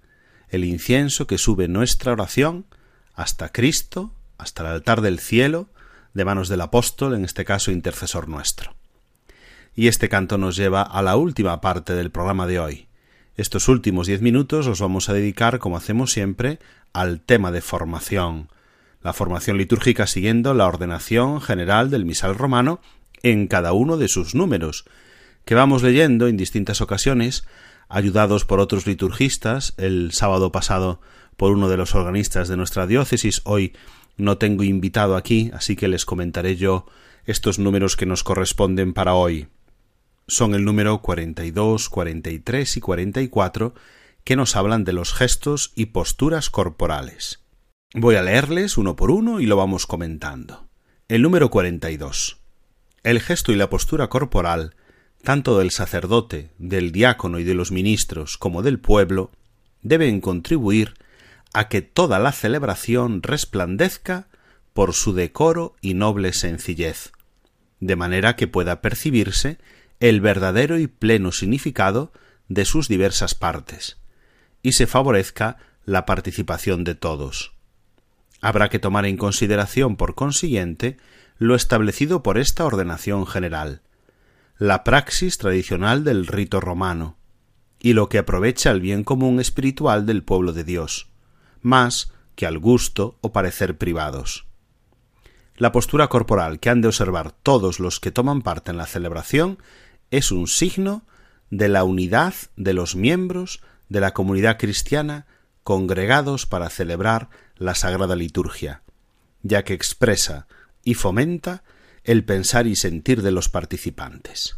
el 0.49 0.66
incienso 0.66 1.28
que 1.28 1.38
sube 1.38 1.70
nuestra 1.70 2.11
oración 2.11 2.66
hasta 3.14 3.53
Cristo, 3.53 4.14
hasta 4.38 4.64
el 4.64 4.68
altar 4.68 4.99
del 4.99 5.20
cielo, 5.20 5.70
de 6.14 6.26
manos 6.26 6.49
del 6.49 6.61
apóstol, 6.61 7.16
en 7.16 7.26
este 7.26 7.45
caso 7.45 7.72
intercesor 7.72 8.28
nuestro. 8.28 8.76
Y 9.76 9.88
este 9.88 10.09
canto 10.09 10.38
nos 10.38 10.55
lleva 10.55 10.82
a 10.82 11.01
la 11.01 11.16
última 11.16 11.59
parte 11.61 11.93
del 11.93 12.11
programa 12.11 12.45
de 12.47 12.59
hoy. 12.59 12.88
Estos 13.36 13.68
últimos 13.68 14.05
diez 14.05 14.22
minutos 14.22 14.68
los 14.68 14.80
vamos 14.80 15.09
a 15.09 15.14
dedicar, 15.14 15.57
como 15.57 15.78
hacemos 15.78 16.11
siempre, 16.11 16.59
al 16.93 17.20
tema 17.20 17.51
de 17.51 17.61
formación, 17.61 18.49
la 19.01 19.14
formación 19.14 19.57
litúrgica 19.57 20.05
siguiendo 20.05 20.53
la 20.53 20.68
ordenación 20.68 21.41
general 21.41 21.89
del 21.89 22.05
misal 22.05 22.36
romano 22.36 22.80
en 23.24 23.47
cada 23.47 23.74
uno 23.74 23.97
de 23.97 24.07
sus 24.07 24.36
números, 24.36 24.86
que 25.45 25.55
vamos 25.55 25.82
leyendo 25.82 26.28
en 26.28 26.38
distintas 26.38 26.82
ocasiones, 26.82 27.45
ayudados 27.89 28.45
por 28.45 28.59
otros 28.59 28.86
liturgistas, 28.86 29.74
el 29.78 30.11
sábado 30.11 30.51
pasado 30.51 31.01
por 31.36 31.51
uno 31.51 31.70
de 31.70 31.78
los 31.78 31.95
organistas 31.95 32.47
de 32.47 32.57
nuestra 32.57 32.86
diócesis, 32.86 33.41
hoy 33.45 33.74
no 34.18 34.38
tengo 34.38 34.64
invitado 34.64 35.16
aquí, 35.16 35.51
así 35.53 35.76
que 35.76 35.88
les 35.88 36.05
comentaré 36.05 36.55
yo 36.55 36.86
estos 37.26 37.59
números 37.59 37.95
que 37.95 38.05
nos 38.05 38.24
corresponden 38.24 38.93
para 38.93 39.16
hoy. 39.16 39.47
Son 40.28 40.55
el 40.55 40.66
número 40.66 41.01
42, 41.01 41.89
43 41.89 42.78
y 42.78 42.80
44 42.80 43.74
que 44.24 44.36
nos 44.36 44.55
hablan 44.55 44.84
de 44.84 44.93
los 44.93 45.14
gestos 45.14 45.74
y 45.76 45.88
posturas 45.88 46.49
corporales. 46.49 47.41
Voy 47.93 48.16
a 48.16 48.22
leerles 48.22 48.78
uno 48.78 48.95
por 48.95 49.11
uno 49.11 49.39
y 49.39 49.45
lo 49.45 49.57
vamos 49.57 49.86
comentando. 49.86 50.68
El 51.07 51.22
número 51.22 51.49
42. 51.49 52.38
El 53.03 53.20
gesto 53.20 53.51
y 53.51 53.55
la 53.55 53.70
postura 53.70 54.07
corporal, 54.07 54.76
tanto 55.22 55.59
del 55.59 55.72
sacerdote, 55.72 56.51
del 56.57 56.91
diácono 56.91 57.39
y 57.39 57.43
de 57.43 57.53
los 57.53 57.72
ministros 57.72 58.38
como 58.38 58.61
del 58.64 58.80
pueblo, 58.80 59.32
deben 59.82 60.22
contribuir 60.22 60.93
a 61.54 61.70
que 61.70 61.82
toda 61.82 62.20
la 62.20 62.32
celebración 62.32 63.22
resplandezca 63.22 64.28
por 64.74 64.93
su 64.93 65.14
decoro 65.14 65.76
y 65.82 65.93
noble 65.93 66.34
sencillez, 66.34 67.12
de 67.80 67.95
manera 67.95 68.36
que 68.36 68.47
pueda 68.47 68.82
percibirse 68.82 69.60
el 69.99 70.20
verdadero 70.20 70.80
y 70.80 70.88
pleno 70.88 71.32
significado 71.32 72.12
de 72.49 72.66
sus 72.66 72.88
diversas 72.88 73.36
partes, 73.36 73.97
y 74.62 74.74
se 74.74 74.88
favorezca 74.88 75.58
la 75.86 76.06
participación 76.06 76.84
de 76.84 76.95
todos. 76.95 77.54
Habrá 78.41 78.70
que 78.70 78.80
tomar 78.80 79.06
en 79.06 79.18
consideración, 79.18 79.95
por 79.95 80.16
consiguiente, 80.16 80.97
lo 81.38 81.56
establecido 81.56 82.24
por 82.24 82.38
esta 82.38 82.66
ordenación 82.66 83.26
general, 83.28 83.82
la 84.58 84.84
praxis 84.84 85.38
tradicional 85.38 86.04
del 86.04 86.28
rito 86.28 86.60
romano, 86.60 87.18
y 87.80 87.93
lo 87.93 88.10
que 88.10 88.18
aprovecha 88.18 88.72
el 88.72 88.82
bien 88.82 89.04
común 89.04 89.39
espiritual 89.39 90.06
del 90.06 90.24
pueblo 90.24 90.54
de 90.54 90.64
Dios, 90.64 91.12
más 91.64 92.14
que 92.36 92.45
al 92.45 92.59
gusto 92.59 93.18
o 93.22 93.32
parecer 93.32 93.78
privados. 93.78 94.45
La 95.55 95.72
postura 95.72 96.07
corporal 96.07 96.59
que 96.59 96.70
han 96.70 96.82
de 96.82 96.88
observar 96.88 97.32
todos 97.32 97.80
los 97.80 97.99
que 97.99 98.11
toman 98.11 98.41
parte 98.41 98.72
en 98.72 98.78
la 98.78 98.88
celebración 98.88 99.59
es 100.11 100.32
un 100.32 100.47
signo 100.47 101.03
de 101.49 101.70
la 101.70 101.84
unidad 101.84 102.34
de 102.55 102.74
los 102.74 102.95
miembros 102.95 103.61
de 103.89 103.99
la 103.99 104.14
comunidad 104.14 104.57
cristiana 104.57 105.28
congregados 105.64 106.45
para 106.45 106.70
celebrar 106.70 107.30
la 107.57 107.76
Sagrada 107.76 108.16
Liturgia, 108.16 108.82
ya 109.43 109.64
que 109.64 109.74
expresa 109.74 110.47
y 110.84 110.95
fomenta 110.95 111.64
el 112.03 112.26
pensar 112.26 112.68
y 112.68 112.76
sentir 112.76 113.22
de 113.22 113.32
los 113.32 113.49
participantes. 113.49 114.57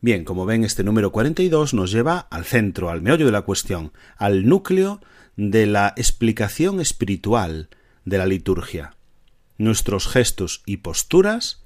Bien, 0.00 0.24
como 0.24 0.44
ven, 0.44 0.64
este 0.64 0.84
número 0.84 1.10
42 1.10 1.72
nos 1.72 1.90
lleva 1.90 2.18
al 2.18 2.44
centro, 2.44 2.90
al 2.90 3.00
meollo 3.00 3.24
de 3.24 3.32
la 3.32 3.42
cuestión, 3.42 3.92
al 4.16 4.46
núcleo 4.46 5.00
de 5.36 5.66
la 5.66 5.92
explicación 5.96 6.80
espiritual 6.80 7.68
de 8.04 8.18
la 8.18 8.26
liturgia. 8.26 8.96
Nuestros 9.58 10.08
gestos 10.08 10.62
y 10.66 10.78
posturas 10.78 11.62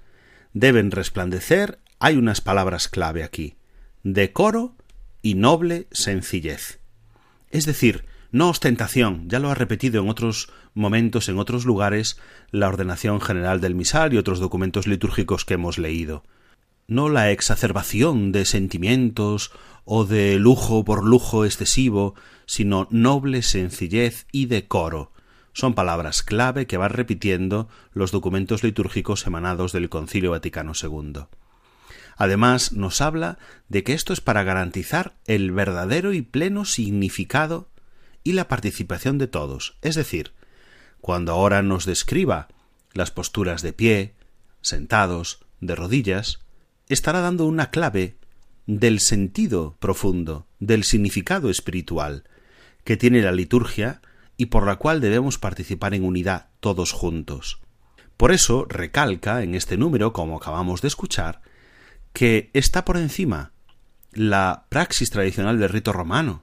deben 0.53 0.91
resplandecer, 0.91 1.79
hay 1.99 2.17
unas 2.17 2.41
palabras 2.41 2.89
clave 2.89 3.23
aquí, 3.23 3.57
decoro 4.03 4.75
y 5.23 5.35
noble 5.35 5.87
sencillez. 5.93 6.81
Es 7.51 7.67
decir, 7.67 8.05
no 8.33 8.49
ostentación, 8.49 9.29
ya 9.29 9.39
lo 9.39 9.51
ha 9.51 9.55
repetido 9.55 10.03
en 10.03 10.09
otros 10.09 10.51
momentos, 10.75 11.29
en 11.29 11.39
otros 11.39 11.65
lugares, 11.65 12.17
la 12.53 12.69
ordenación 12.69 13.21
general 13.21 13.61
del 13.61 13.75
misal 13.75 14.15
y 14.15 14.19
otros 14.19 14.39
documentos 14.39 14.87
litúrgicos 14.87 15.45
que 15.45 15.55
hemos 15.55 15.79
leído. 15.79 16.23
No 16.91 17.09
la 17.09 17.31
exacerbación 17.31 18.33
de 18.33 18.45
sentimientos 18.45 19.53
o 19.85 20.05
de 20.05 20.41
lujo 20.41 20.85
por 20.85 21.05
lujo 21.05 21.45
excesivo, 21.45 22.17
sino 22.47 22.89
noble 22.91 23.43
sencillez 23.43 24.27
y 24.33 24.47
decoro. 24.47 25.13
Son 25.53 25.75
palabras 25.75 26.25
clave 26.25 26.67
que 26.67 26.79
van 26.79 26.91
repitiendo 26.91 27.69
los 27.93 28.11
documentos 28.11 28.65
litúrgicos 28.65 29.25
emanados 29.25 29.71
del 29.71 29.89
Concilio 29.89 30.33
Vaticano 30.33 30.73
II. 30.75 31.27
Además, 32.17 32.73
nos 32.73 33.01
habla 33.01 33.39
de 33.69 33.85
que 33.85 33.93
esto 33.93 34.13
es 34.13 34.21
para 34.21 34.43
garantizar 34.43 35.15
el 35.29 35.53
verdadero 35.53 36.13
y 36.13 36.23
pleno 36.23 36.65
significado 36.65 37.69
y 38.25 38.33
la 38.33 38.49
participación 38.49 39.17
de 39.17 39.29
todos. 39.29 39.77
Es 39.81 39.95
decir, 39.95 40.33
cuando 41.01 41.31
ahora 41.31 41.63
nos 41.63 41.87
describa 41.87 42.49
las 42.95 43.13
posturas 43.13 43.63
de 43.63 43.73
pie, 43.73 44.15
sentados, 44.61 45.39
de 45.61 45.77
rodillas, 45.77 46.41
estará 46.91 47.21
dando 47.21 47.47
una 47.47 47.71
clave 47.71 48.17
del 48.67 49.01
sentido 49.01 49.77
profundo, 49.79 50.47
del 50.59 50.85
significado 50.85 51.49
espiritual 51.49 52.25
que 52.85 52.97
tiene 52.97 53.23
la 53.23 53.33
liturgia 53.33 54.03
y 54.37 54.47
por 54.47 54.67
la 54.67 54.77
cual 54.77 55.01
debemos 55.01 55.39
participar 55.39 55.95
en 55.95 56.05
unidad 56.05 56.49
todos 56.59 56.93
juntos. 56.93 57.61
Por 58.17 58.33
eso 58.33 58.67
recalca 58.69 59.43
en 59.43 59.55
este 59.55 59.77
número, 59.77 60.13
como 60.13 60.37
acabamos 60.37 60.83
de 60.83 60.89
escuchar, 60.89 61.43
que 62.13 62.51
está 62.55 62.85
por 62.85 62.97
encima 62.97 63.53
la 64.13 64.67
praxis 64.69 65.11
tradicional 65.11 65.61
del 65.61 65.69
rito 65.69 65.93
romano, 65.93 66.43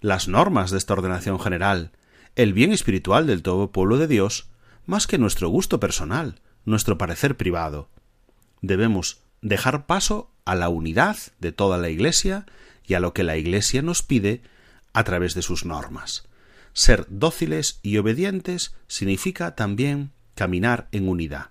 las 0.00 0.28
normas 0.28 0.70
de 0.70 0.78
esta 0.78 0.92
ordenación 0.92 1.40
general, 1.40 1.90
el 2.36 2.52
bien 2.52 2.72
espiritual 2.72 3.26
del 3.26 3.42
todo 3.42 3.72
pueblo 3.72 3.98
de 3.98 4.06
Dios, 4.06 4.50
más 4.86 5.06
que 5.06 5.18
nuestro 5.18 5.48
gusto 5.48 5.80
personal, 5.80 6.40
nuestro 6.64 6.98
parecer 6.98 7.36
privado. 7.36 7.88
Debemos 8.60 9.21
dejar 9.42 9.86
paso 9.86 10.30
a 10.44 10.54
la 10.54 10.68
unidad 10.68 11.16
de 11.38 11.52
toda 11.52 11.76
la 11.76 11.90
Iglesia 11.90 12.46
y 12.84 12.94
a 12.94 13.00
lo 13.00 13.12
que 13.12 13.24
la 13.24 13.36
Iglesia 13.36 13.82
nos 13.82 14.02
pide 14.02 14.42
a 14.92 15.04
través 15.04 15.34
de 15.34 15.42
sus 15.42 15.64
normas. 15.64 16.28
Ser 16.72 17.06
dóciles 17.10 17.80
y 17.82 17.98
obedientes 17.98 18.74
significa 18.86 19.54
también 19.54 20.12
caminar 20.34 20.88
en 20.92 21.08
unidad. 21.08 21.50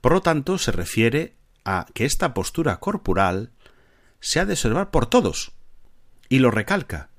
Por 0.00 0.12
lo 0.12 0.22
tanto, 0.22 0.56
se 0.56 0.72
refiere 0.72 1.36
a 1.64 1.86
que 1.92 2.04
esta 2.04 2.32
postura 2.32 2.78
corporal 2.78 3.50
se 4.20 4.40
ha 4.40 4.46
de 4.46 4.54
observar 4.54 4.90
por 4.90 5.06
todos, 5.06 5.52
y 6.28 6.38
lo 6.38 6.50
recalca, 6.50 7.10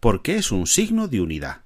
porque 0.00 0.36
es 0.36 0.52
un 0.52 0.66
signo 0.66 1.08
de 1.08 1.20
unidad. 1.20 1.62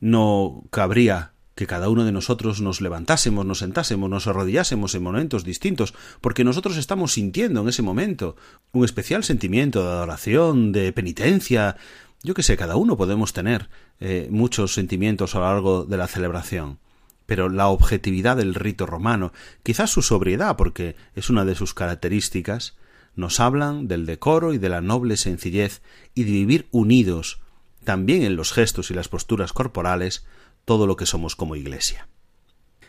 No 0.00 0.64
cabría 0.70 1.33
que 1.54 1.66
cada 1.66 1.88
uno 1.88 2.04
de 2.04 2.12
nosotros 2.12 2.60
nos 2.60 2.80
levantásemos, 2.80 3.46
nos 3.46 3.58
sentásemos, 3.58 4.10
nos 4.10 4.26
arrodillásemos 4.26 4.94
en 4.94 5.02
momentos 5.02 5.44
distintos, 5.44 5.94
porque 6.20 6.44
nosotros 6.44 6.76
estamos 6.76 7.12
sintiendo 7.12 7.60
en 7.62 7.68
ese 7.68 7.82
momento 7.82 8.36
un 8.72 8.84
especial 8.84 9.24
sentimiento 9.24 9.82
de 9.82 9.90
adoración, 9.90 10.72
de 10.72 10.92
penitencia. 10.92 11.76
Yo 12.22 12.34
que 12.34 12.42
sé, 12.42 12.56
cada 12.56 12.76
uno 12.76 12.96
podemos 12.96 13.32
tener 13.32 13.68
eh, 14.00 14.28
muchos 14.30 14.74
sentimientos 14.74 15.34
a 15.34 15.38
lo 15.38 15.44
largo 15.44 15.84
de 15.84 15.96
la 15.96 16.06
celebración 16.06 16.78
pero 17.26 17.48
la 17.48 17.68
objetividad 17.68 18.36
del 18.36 18.54
rito 18.54 18.86
romano, 18.86 19.32
quizás 19.62 19.90
su 19.90 20.02
sobriedad, 20.02 20.56
porque 20.56 20.96
es 21.14 21.30
una 21.30 21.44
de 21.44 21.54
sus 21.54 21.74
características, 21.74 22.76
nos 23.16 23.40
hablan 23.40 23.88
del 23.88 24.06
decoro 24.06 24.52
y 24.52 24.58
de 24.58 24.68
la 24.68 24.80
noble 24.80 25.16
sencillez 25.16 25.82
y 26.14 26.24
de 26.24 26.32
vivir 26.32 26.68
unidos, 26.70 27.40
también 27.84 28.22
en 28.22 28.36
los 28.36 28.52
gestos 28.52 28.90
y 28.90 28.94
las 28.94 29.08
posturas 29.08 29.52
corporales, 29.52 30.26
todo 30.64 30.86
lo 30.86 30.96
que 30.96 31.06
somos 31.06 31.36
como 31.36 31.56
Iglesia. 31.56 32.08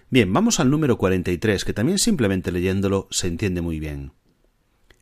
Bien, 0.09 0.31
vamos 0.31 0.59
al 0.59 0.69
número 0.69 0.97
43, 0.97 1.65
que 1.65 1.73
también 1.73 1.99
simplemente 1.99 2.51
leyéndolo 2.51 3.07
se 3.11 3.27
entiende 3.27 3.61
muy 3.61 3.79
bien. 3.79 4.13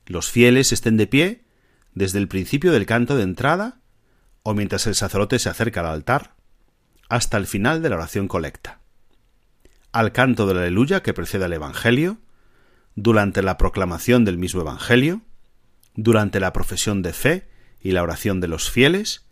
Los 0.06 0.30
fieles 0.30 0.72
estén 0.72 0.98
de 0.98 1.08
pie 1.08 1.44
desde 1.94 2.20
el 2.20 2.28
principio 2.28 2.72
del 2.72 2.86
canto 2.86 3.16
de 3.16 3.24
entrada 3.24 3.82
o 4.44 4.54
mientras 4.54 4.88
el 4.88 4.96
sacerdote 4.96 5.40
se 5.40 5.50
acerca 5.50 5.82
al 5.82 5.88
altar, 5.88 6.36
hasta 7.10 7.38
el 7.38 7.48
final 7.48 7.82
de 7.82 7.90
la 7.90 7.96
oración 7.96 8.28
colecta 8.28 8.84
al 9.94 10.12
canto 10.12 10.48
de 10.48 10.56
la 10.56 10.62
aleluya 10.62 11.04
que 11.04 11.14
precede 11.14 11.46
al 11.46 11.54
Evangelio, 11.54 12.18
durante 12.96 13.42
la 13.42 13.58
proclamación 13.58 14.26
del 14.26 14.40
mismo 14.40 14.62
Evangelio, 14.62 15.22
durante 15.96 16.40
la 16.40 16.52
profesión 16.52 17.04
de 17.04 17.14
fe 17.14 17.48
y 17.80 17.92
la 17.92 18.02
oración 18.02 18.42
de 18.42 18.48
los 18.48 18.70
fieles, 18.70 19.28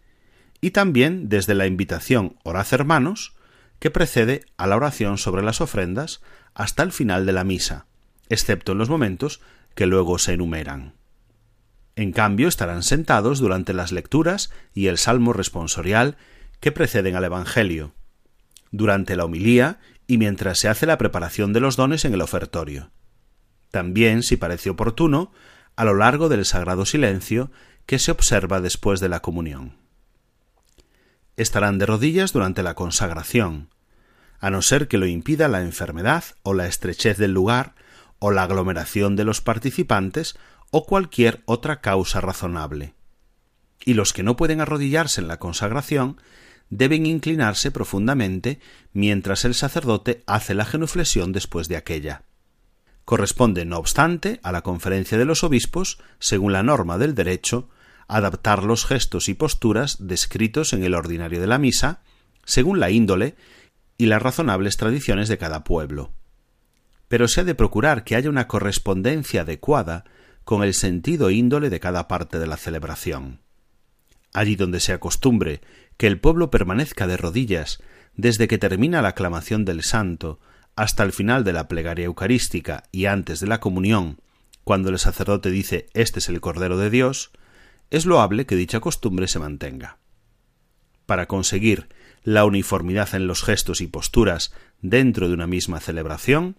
y 0.61 0.71
también 0.71 1.27
desde 1.27 1.55
la 1.55 1.65
invitación 1.65 2.37
Orad 2.43 2.67
hermanos, 2.71 3.33
que 3.79 3.89
precede 3.89 4.45
a 4.57 4.67
la 4.67 4.75
oración 4.75 5.17
sobre 5.17 5.41
las 5.41 5.59
ofrendas 5.59 6.21
hasta 6.53 6.83
el 6.83 6.91
final 6.91 7.25
de 7.25 7.33
la 7.33 7.43
misa, 7.43 7.87
excepto 8.29 8.73
en 8.73 8.77
los 8.77 8.89
momentos 8.89 9.41
que 9.73 9.87
luego 9.87 10.19
se 10.19 10.33
enumeran. 10.33 10.93
En 11.95 12.11
cambio, 12.11 12.47
estarán 12.47 12.83
sentados 12.83 13.39
durante 13.39 13.73
las 13.73 13.91
lecturas 13.91 14.51
y 14.73 14.87
el 14.87 14.97
salmo 14.97 15.33
responsorial 15.33 16.17
que 16.59 16.71
preceden 16.71 17.15
al 17.15 17.23
Evangelio, 17.23 17.93
durante 18.71 19.15
la 19.15 19.25
homilía 19.25 19.79
y 20.07 20.17
mientras 20.17 20.59
se 20.59 20.67
hace 20.67 20.85
la 20.85 20.97
preparación 20.97 21.51
de 21.51 21.59
los 21.59 21.75
dones 21.75 22.05
en 22.05 22.13
el 22.13 22.21
ofertorio. 22.21 22.91
También, 23.71 24.23
si 24.23 24.37
parece 24.37 24.69
oportuno, 24.69 25.31
a 25.75 25.85
lo 25.85 25.95
largo 25.95 26.29
del 26.29 26.45
sagrado 26.45 26.85
silencio 26.85 27.51
que 27.85 27.97
se 27.97 28.11
observa 28.11 28.61
después 28.61 28.99
de 28.99 29.09
la 29.09 29.21
comunión. 29.21 29.80
Estarán 31.37 31.77
de 31.77 31.85
rodillas 31.85 32.33
durante 32.33 32.63
la 32.63 32.75
consagración, 32.75 33.69
a 34.39 34.49
no 34.49 34.61
ser 34.61 34.87
que 34.87 34.97
lo 34.97 35.05
impida 35.05 35.47
la 35.47 35.61
enfermedad 35.61 36.23
o 36.43 36.53
la 36.53 36.67
estrechez 36.67 37.17
del 37.17 37.33
lugar 37.33 37.75
o 38.19 38.31
la 38.31 38.43
aglomeración 38.43 39.15
de 39.15 39.23
los 39.23 39.41
participantes 39.41 40.37
o 40.71 40.85
cualquier 40.85 41.41
otra 41.45 41.81
causa 41.81 42.21
razonable. 42.21 42.93
Y 43.83 43.93
los 43.93 44.13
que 44.13 44.23
no 44.23 44.35
pueden 44.35 44.61
arrodillarse 44.61 45.21
en 45.21 45.27
la 45.27 45.39
consagración 45.39 46.17
deben 46.69 47.05
inclinarse 47.05 47.69
profundamente 47.71 48.59
mientras 48.93 49.45
el 49.45 49.53
sacerdote 49.53 50.23
hace 50.25 50.53
la 50.53 50.65
genuflexión 50.65 51.31
después 51.33 51.67
de 51.67 51.77
aquella. 51.77 52.23
Corresponde, 53.05 53.65
no 53.65 53.77
obstante, 53.77 54.39
a 54.43 54.51
la 54.51 54.61
conferencia 54.61 55.17
de 55.17 55.25
los 55.25 55.43
obispos, 55.43 55.99
según 56.19 56.53
la 56.53 56.63
norma 56.63 56.97
del 56.97 57.13
derecho, 57.13 57.69
adaptar 58.17 58.63
los 58.63 58.85
gestos 58.85 59.29
y 59.29 59.33
posturas 59.33 59.97
descritos 59.99 60.73
en 60.73 60.83
el 60.83 60.93
ordinario 60.93 61.39
de 61.39 61.47
la 61.47 61.57
misa, 61.57 62.01
según 62.43 62.79
la 62.79 62.89
índole 62.89 63.35
y 63.97 64.07
las 64.07 64.21
razonables 64.21 64.77
tradiciones 64.77 65.29
de 65.29 65.37
cada 65.37 65.63
pueblo. 65.63 66.13
Pero 67.07 67.27
se 67.27 67.41
ha 67.41 67.43
de 67.43 67.55
procurar 67.55 68.03
que 68.03 68.15
haya 68.15 68.29
una 68.29 68.47
correspondencia 68.47 69.41
adecuada 69.41 70.05
con 70.43 70.63
el 70.63 70.73
sentido 70.73 71.29
e 71.29 71.33
índole 71.33 71.69
de 71.69 71.79
cada 71.79 72.07
parte 72.07 72.39
de 72.39 72.47
la 72.47 72.57
celebración. 72.57 73.41
Allí 74.33 74.55
donde 74.55 74.79
se 74.79 74.93
acostumbre 74.93 75.61
que 75.97 76.07
el 76.07 76.19
pueblo 76.19 76.49
permanezca 76.49 77.07
de 77.07 77.17
rodillas 77.17 77.81
desde 78.15 78.47
que 78.47 78.57
termina 78.57 79.01
la 79.01 79.09
aclamación 79.09 79.65
del 79.65 79.83
santo 79.83 80.39
hasta 80.75 81.03
el 81.03 81.11
final 81.11 81.43
de 81.43 81.53
la 81.53 81.67
plegaria 81.67 82.05
eucarística 82.05 82.83
y 82.91 83.05
antes 83.05 83.39
de 83.39 83.47
la 83.47 83.59
comunión, 83.59 84.19
cuando 84.63 84.89
el 84.89 84.99
sacerdote 84.99 85.49
dice 85.51 85.87
Este 85.93 86.19
es 86.19 86.29
el 86.29 86.41
Cordero 86.41 86.77
de 86.77 86.89
Dios, 86.89 87.31
es 87.91 88.05
loable 88.05 88.45
que 88.45 88.55
dicha 88.55 88.79
costumbre 88.79 89.27
se 89.27 89.37
mantenga. 89.37 89.97
Para 91.05 91.27
conseguir 91.27 91.89
la 92.23 92.45
uniformidad 92.45 93.13
en 93.13 93.27
los 93.27 93.43
gestos 93.43 93.81
y 93.81 93.87
posturas 93.87 94.53
dentro 94.81 95.27
de 95.27 95.33
una 95.33 95.45
misma 95.45 95.79
celebración, 95.79 96.55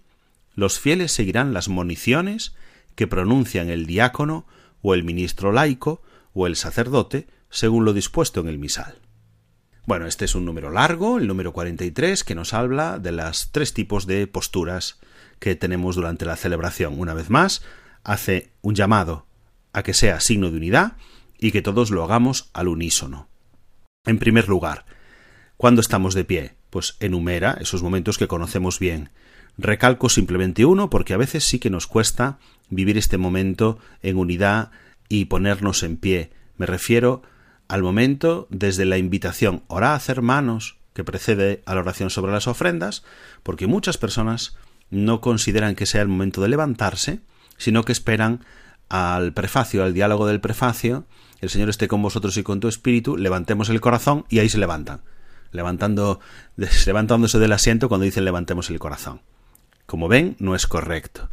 los 0.55 0.79
fieles 0.79 1.11
seguirán 1.13 1.55
las 1.55 1.69
moniciones 1.69 2.55
que 2.95 3.07
pronuncian 3.07 3.71
el 3.71 3.87
diácono 3.87 4.47
o 4.83 4.93
el 4.95 5.05
ministro 5.05 5.53
laico 5.53 6.03
o 6.35 6.47
el 6.47 6.57
sacerdote 6.57 7.27
según 7.49 7.85
lo 7.85 7.95
dispuesto 7.95 8.41
en 8.41 8.49
el 8.49 8.59
misal. 8.59 8.99
Bueno, 9.87 10.07
este 10.07 10.27
es 10.27 10.35
un 10.35 10.45
número 10.45 10.71
largo, 10.71 11.19
el 11.19 11.27
número 11.27 11.53
43, 11.53 12.23
que 12.25 12.35
nos 12.35 12.53
habla 12.53 12.99
de 12.99 13.13
las 13.13 13.51
tres 13.53 13.73
tipos 13.73 14.07
de 14.07 14.27
posturas 14.27 15.01
que 15.39 15.57
tenemos 15.57 15.97
durante 15.97 16.25
la 16.25 16.37
celebración. 16.37 17.01
Una 17.01 17.15
vez 17.15 17.31
más, 17.31 17.63
hace 18.05 18.53
un 18.61 18.75
llamado 18.75 19.27
a 19.73 19.83
que 19.83 19.95
sea 19.95 20.21
signo 20.21 20.51
de 20.51 20.59
unidad 20.59 20.97
y 21.43 21.51
que 21.51 21.61
todos 21.61 21.91
lo 21.91 22.05
hagamos 22.05 22.51
al 22.55 22.69
unísono. 22.69 23.29
En 24.07 24.19
primer 24.19 24.49
lugar, 24.49 24.87
cuando 25.57 25.81
estamos 25.81 26.15
de 26.15 26.25
pie, 26.25 26.55
pues 26.71 26.97
enumera 27.01 27.59
esos 27.61 27.83
momentos 27.83 28.17
que 28.17 28.29
conocemos 28.29 28.79
bien. 28.79 29.11
Recalco 29.59 30.09
simplemente 30.09 30.65
uno 30.65 30.89
porque 30.89 31.15
a 31.15 31.17
veces 31.19 31.43
sí 31.43 31.59
que 31.59 31.69
nos 31.69 31.89
cuesta 31.89 32.39
vivir 32.71 32.97
este 32.97 33.19
momento 33.19 33.79
en 34.03 34.19
unidad 34.19 34.71
y 35.09 35.25
ponernos 35.25 35.83
en 35.83 35.97
pie. 35.97 36.31
Me 36.57 36.67
refiero 36.67 37.23
al 37.67 37.83
momento 37.83 38.47
desde 38.49 38.85
la 38.85 38.99
invitación 38.99 39.65
orad 39.67 40.01
hermanos 40.09 40.79
que 40.95 41.05
precede 41.05 41.63
a 41.67 41.75
la 41.75 41.81
oración 41.81 42.11
sobre 42.11 42.33
las 42.33 42.47
ofrendas, 42.47 43.03
porque 43.43 43.67
muchas 43.67 43.99
personas 43.99 44.57
no 44.91 45.21
consideran 45.21 45.75
que 45.75 45.87
sea 45.87 46.03
el 46.03 46.09
momento 46.09 46.41
de 46.41 46.49
levantarse, 46.51 47.21
sino 47.57 47.85
que 47.85 47.93
esperan 47.93 48.45
al 48.89 49.33
prefacio, 49.33 49.83
al 49.83 49.95
diálogo 49.95 50.27
del 50.27 50.41
prefacio, 50.41 51.07
el 51.43 51.51
Señor 51.51 51.69
esté 51.69 51.87
con 51.89 52.01
vosotros 52.01 52.39
y 52.39 52.43
con 52.43 52.61
tu 52.61 52.69
espíritu, 52.69 53.19
levantemos 53.19 53.69
el 53.69 53.83
corazón 53.83 54.25
y 54.31 54.39
ahí 54.39 54.49
se 54.49 54.57
levantan, 54.57 55.03
levantando, 55.51 56.21
levantándose 56.87 57.39
del 57.39 57.53
asiento 57.53 57.91
cuando 57.91 58.07
dicen 58.07 58.25
levantemos 58.25 58.71
el 58.71 58.79
corazón. 58.79 59.21
Como 59.85 60.09
ven, 60.09 60.37
no 60.39 60.55
es 60.55 60.67
correcto 60.67 61.29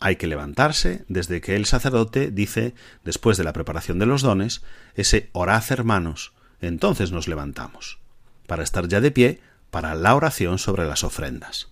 hay 0.00 0.16
que 0.16 0.26
levantarse 0.26 1.04
desde 1.08 1.42
que 1.42 1.54
el 1.54 1.66
sacerdote 1.66 2.30
dice, 2.30 2.74
después 3.04 3.36
de 3.36 3.44
la 3.44 3.52
preparación 3.52 3.98
de 3.98 4.06
los 4.06 4.22
dones, 4.22 4.62
ese 4.94 5.28
orad 5.32 5.62
hermanos, 5.68 6.32
entonces 6.62 7.12
nos 7.12 7.28
levantamos, 7.28 7.98
para 8.46 8.62
estar 8.62 8.88
ya 8.88 9.02
de 9.02 9.10
pie 9.10 9.40
para 9.70 9.94
la 9.94 10.14
oración 10.14 10.58
sobre 10.58 10.86
las 10.86 11.04
ofrendas. 11.04 11.68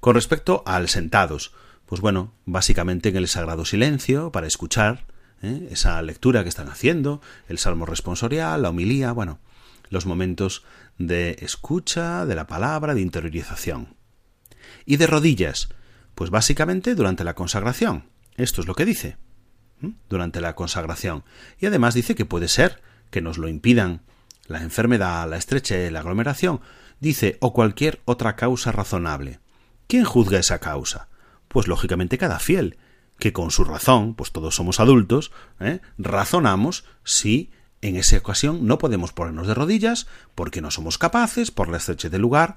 Con 0.00 0.16
respecto 0.16 0.64
al 0.66 0.88
sentados, 0.88 1.52
pues 1.86 2.00
bueno, 2.00 2.32
básicamente 2.44 3.08
en 3.08 3.16
el 3.16 3.28
sagrado 3.28 3.64
silencio, 3.64 4.32
para 4.32 4.48
escuchar 4.48 5.06
¿eh? 5.42 5.68
esa 5.70 6.00
lectura 6.02 6.42
que 6.42 6.48
están 6.48 6.68
haciendo, 6.68 7.20
el 7.48 7.58
salmo 7.58 7.86
responsorial, 7.86 8.62
la 8.62 8.70
homilía, 8.70 9.12
bueno, 9.12 9.38
los 9.90 10.06
momentos 10.06 10.64
de 10.98 11.36
escucha 11.40 12.26
de 12.26 12.34
la 12.34 12.46
palabra, 12.46 12.94
de 12.94 13.00
interiorización. 13.00 13.96
Y 14.84 14.96
de 14.96 15.06
rodillas, 15.06 15.68
pues 16.14 16.30
básicamente 16.30 16.94
durante 16.94 17.24
la 17.24 17.34
consagración. 17.34 18.04
Esto 18.36 18.60
es 18.60 18.66
lo 18.66 18.74
que 18.74 18.84
dice. 18.84 19.16
Durante 20.08 20.40
la 20.40 20.54
consagración. 20.54 21.24
Y 21.60 21.66
además 21.66 21.94
dice 21.94 22.14
que 22.14 22.24
puede 22.24 22.48
ser 22.48 22.82
que 23.10 23.20
nos 23.20 23.38
lo 23.38 23.48
impidan 23.48 24.02
la 24.46 24.62
enfermedad, 24.62 25.28
la 25.28 25.36
estrechez, 25.36 25.92
la 25.92 26.00
aglomeración. 26.00 26.60
Dice, 27.00 27.38
o 27.40 27.52
cualquier 27.52 28.00
otra 28.04 28.34
causa 28.34 28.72
razonable. 28.72 29.40
¿Quién 29.86 30.04
juzga 30.04 30.38
esa 30.38 30.58
causa? 30.58 31.08
Pues 31.46 31.68
lógicamente 31.68 32.18
cada 32.18 32.38
fiel, 32.38 32.76
que 33.18 33.32
con 33.32 33.50
su 33.50 33.64
razón, 33.64 34.14
pues 34.14 34.32
todos 34.32 34.54
somos 34.54 34.80
adultos, 34.80 35.32
¿eh? 35.60 35.80
razonamos 35.98 36.84
si 37.04 37.50
en 37.80 37.96
esa 37.96 38.18
ocasión 38.18 38.66
no 38.66 38.78
podemos 38.78 39.12
ponernos 39.12 39.46
de 39.46 39.54
rodillas 39.54 40.06
porque 40.34 40.60
no 40.60 40.70
somos 40.70 40.98
capaces, 40.98 41.50
por 41.50 41.68
la 41.68 41.76
estrechez 41.76 42.10
del 42.10 42.22
lugar, 42.22 42.56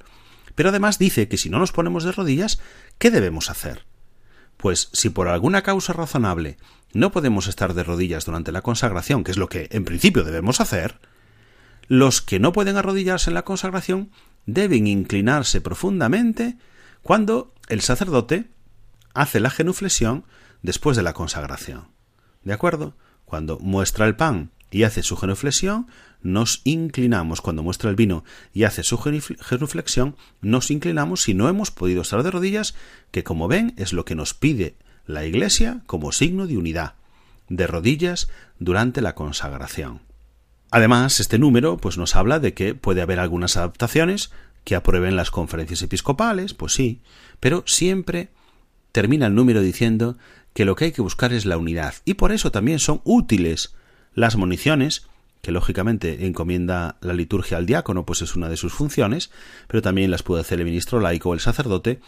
pero 0.55 0.69
además 0.69 0.99
dice 0.99 1.27
que 1.27 1.37
si 1.37 1.49
no 1.49 1.59
nos 1.59 1.71
ponemos 1.71 2.03
de 2.03 2.11
rodillas, 2.11 2.59
¿qué 2.97 3.11
debemos 3.11 3.49
hacer? 3.49 3.85
Pues 4.57 4.89
si 4.93 5.09
por 5.09 5.27
alguna 5.27 5.63
causa 5.63 5.93
razonable 5.93 6.57
no 6.93 7.11
podemos 7.11 7.47
estar 7.47 7.73
de 7.73 7.83
rodillas 7.83 8.25
durante 8.25 8.51
la 8.51 8.61
consagración, 8.61 9.23
que 9.23 9.31
es 9.31 9.37
lo 9.37 9.49
que 9.49 9.67
en 9.71 9.85
principio 9.85 10.23
debemos 10.23 10.59
hacer, 10.59 10.99
los 11.87 12.21
que 12.21 12.39
no 12.39 12.51
pueden 12.51 12.77
arrodillarse 12.77 13.29
en 13.29 13.33
la 13.33 13.43
consagración 13.43 14.11
deben 14.45 14.87
inclinarse 14.87 15.61
profundamente 15.61 16.57
cuando 17.01 17.53
el 17.69 17.81
sacerdote 17.81 18.49
hace 19.13 19.39
la 19.39 19.49
genuflexión 19.49 20.25
después 20.61 20.97
de 20.97 21.03
la 21.03 21.13
consagración. 21.13 21.87
¿De 22.43 22.53
acuerdo? 22.53 22.95
Cuando 23.25 23.59
muestra 23.59 24.05
el 24.07 24.15
pan 24.15 24.51
y 24.71 24.83
hace 24.83 25.03
su 25.03 25.17
genuflexión, 25.17 25.87
nos 26.21 26.61
inclinamos. 26.63 27.41
Cuando 27.41 27.63
muestra 27.63 27.89
el 27.89 27.95
vino 27.95 28.23
y 28.53 28.63
hace 28.63 28.83
su 28.83 28.97
genuflexión, 28.97 30.15
nos 30.41 30.71
inclinamos 30.71 31.23
si 31.23 31.33
no 31.33 31.49
hemos 31.49 31.71
podido 31.71 32.01
estar 32.01 32.23
de 32.23 32.31
rodillas, 32.31 32.75
que 33.11 33.23
como 33.23 33.47
ven 33.47 33.73
es 33.77 33.93
lo 33.93 34.05
que 34.05 34.15
nos 34.15 34.33
pide 34.33 34.75
la 35.05 35.25
Iglesia 35.25 35.81
como 35.87 36.11
signo 36.11 36.47
de 36.47 36.57
unidad, 36.57 36.95
de 37.49 37.67
rodillas 37.67 38.29
durante 38.59 39.01
la 39.01 39.15
consagración. 39.15 40.01
Además, 40.71 41.19
este 41.19 41.37
número 41.37 41.77
pues 41.77 41.97
nos 41.97 42.15
habla 42.15 42.39
de 42.39 42.53
que 42.53 42.75
puede 42.75 43.01
haber 43.01 43.19
algunas 43.19 43.57
adaptaciones 43.57 44.31
que 44.63 44.75
aprueben 44.75 45.15
las 45.15 45.31
conferencias 45.31 45.81
episcopales, 45.81 46.53
pues 46.53 46.73
sí, 46.73 47.01
pero 47.39 47.63
siempre 47.65 48.29
termina 48.91 49.27
el 49.27 49.35
número 49.35 49.61
diciendo 49.61 50.17
que 50.53 50.65
lo 50.65 50.75
que 50.75 50.85
hay 50.85 50.91
que 50.91 51.01
buscar 51.01 51.33
es 51.33 51.45
la 51.45 51.57
unidad, 51.57 51.95
y 52.05 52.15
por 52.15 52.31
eso 52.31 52.51
también 52.51 52.79
son 52.79 53.01
útiles 53.03 53.75
las 54.13 54.35
municiones, 54.35 55.07
que 55.41 55.51
lógicamente 55.51 56.25
encomienda 56.27 56.97
la 57.01 57.13
liturgia 57.13 57.57
al 57.57 57.65
diácono, 57.65 58.05
pues 58.05 58.21
es 58.21 58.35
una 58.35 58.49
de 58.49 58.57
sus 58.57 58.73
funciones, 58.73 59.31
pero 59.67 59.81
también 59.81 60.11
las 60.11 60.23
puede 60.23 60.41
hacer 60.41 60.59
el 60.59 60.65
ministro 60.65 60.99
laico 60.99 61.29
o 61.29 61.33
el 61.33 61.39
sacerdote, 61.39 61.99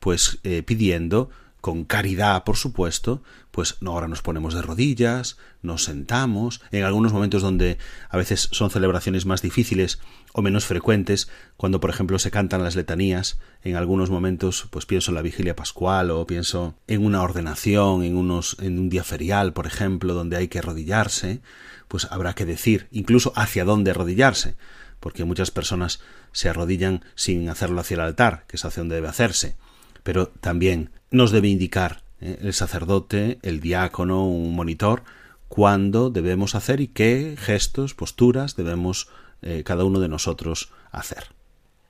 pues 0.00 0.40
eh, 0.42 0.62
pidiendo 0.62 1.30
con 1.62 1.84
caridad, 1.84 2.42
por 2.42 2.56
supuesto, 2.56 3.22
pues 3.52 3.76
ahora 3.86 4.08
nos 4.08 4.20
ponemos 4.20 4.52
de 4.52 4.62
rodillas, 4.62 5.38
nos 5.62 5.84
sentamos, 5.84 6.60
en 6.72 6.82
algunos 6.82 7.12
momentos 7.12 7.40
donde 7.40 7.78
a 8.10 8.16
veces 8.16 8.48
son 8.50 8.68
celebraciones 8.68 9.26
más 9.26 9.42
difíciles 9.42 10.00
o 10.32 10.42
menos 10.42 10.64
frecuentes, 10.66 11.30
cuando 11.56 11.78
por 11.78 11.90
ejemplo 11.90 12.18
se 12.18 12.32
cantan 12.32 12.64
las 12.64 12.74
letanías, 12.74 13.38
en 13.62 13.76
algunos 13.76 14.10
momentos 14.10 14.66
pues 14.70 14.86
pienso 14.86 15.12
en 15.12 15.14
la 15.14 15.22
vigilia 15.22 15.54
pascual 15.54 16.10
o 16.10 16.26
pienso 16.26 16.74
en 16.88 17.06
una 17.06 17.22
ordenación, 17.22 18.02
en 18.02 18.16
unos 18.16 18.56
en 18.60 18.80
un 18.80 18.88
día 18.88 19.04
ferial, 19.04 19.52
por 19.52 19.68
ejemplo, 19.68 20.14
donde 20.14 20.36
hay 20.36 20.48
que 20.48 20.58
arrodillarse, 20.58 21.42
pues 21.86 22.08
habrá 22.10 22.34
que 22.34 22.44
decir 22.44 22.88
incluso 22.90 23.32
hacia 23.36 23.64
dónde 23.64 23.92
arrodillarse, 23.92 24.56
porque 24.98 25.24
muchas 25.24 25.52
personas 25.52 26.00
se 26.32 26.48
arrodillan 26.48 27.04
sin 27.14 27.48
hacerlo 27.48 27.80
hacia 27.80 27.94
el 27.94 28.00
altar, 28.00 28.46
que 28.48 28.56
es 28.56 28.64
hacia 28.64 28.80
donde 28.80 28.96
debe 28.96 29.06
hacerse 29.06 29.54
pero 30.02 30.28
también 30.28 30.90
nos 31.10 31.30
debe 31.30 31.48
indicar 31.48 32.02
eh, 32.20 32.38
el 32.42 32.52
sacerdote, 32.52 33.38
el 33.42 33.60
diácono, 33.60 34.26
un 34.26 34.54
monitor, 34.54 35.02
cuándo 35.48 36.10
debemos 36.10 36.54
hacer 36.54 36.80
y 36.80 36.88
qué 36.88 37.36
gestos, 37.38 37.94
posturas 37.94 38.56
debemos 38.56 39.08
eh, 39.42 39.62
cada 39.64 39.84
uno 39.84 40.00
de 40.00 40.08
nosotros 40.08 40.72
hacer. 40.90 41.24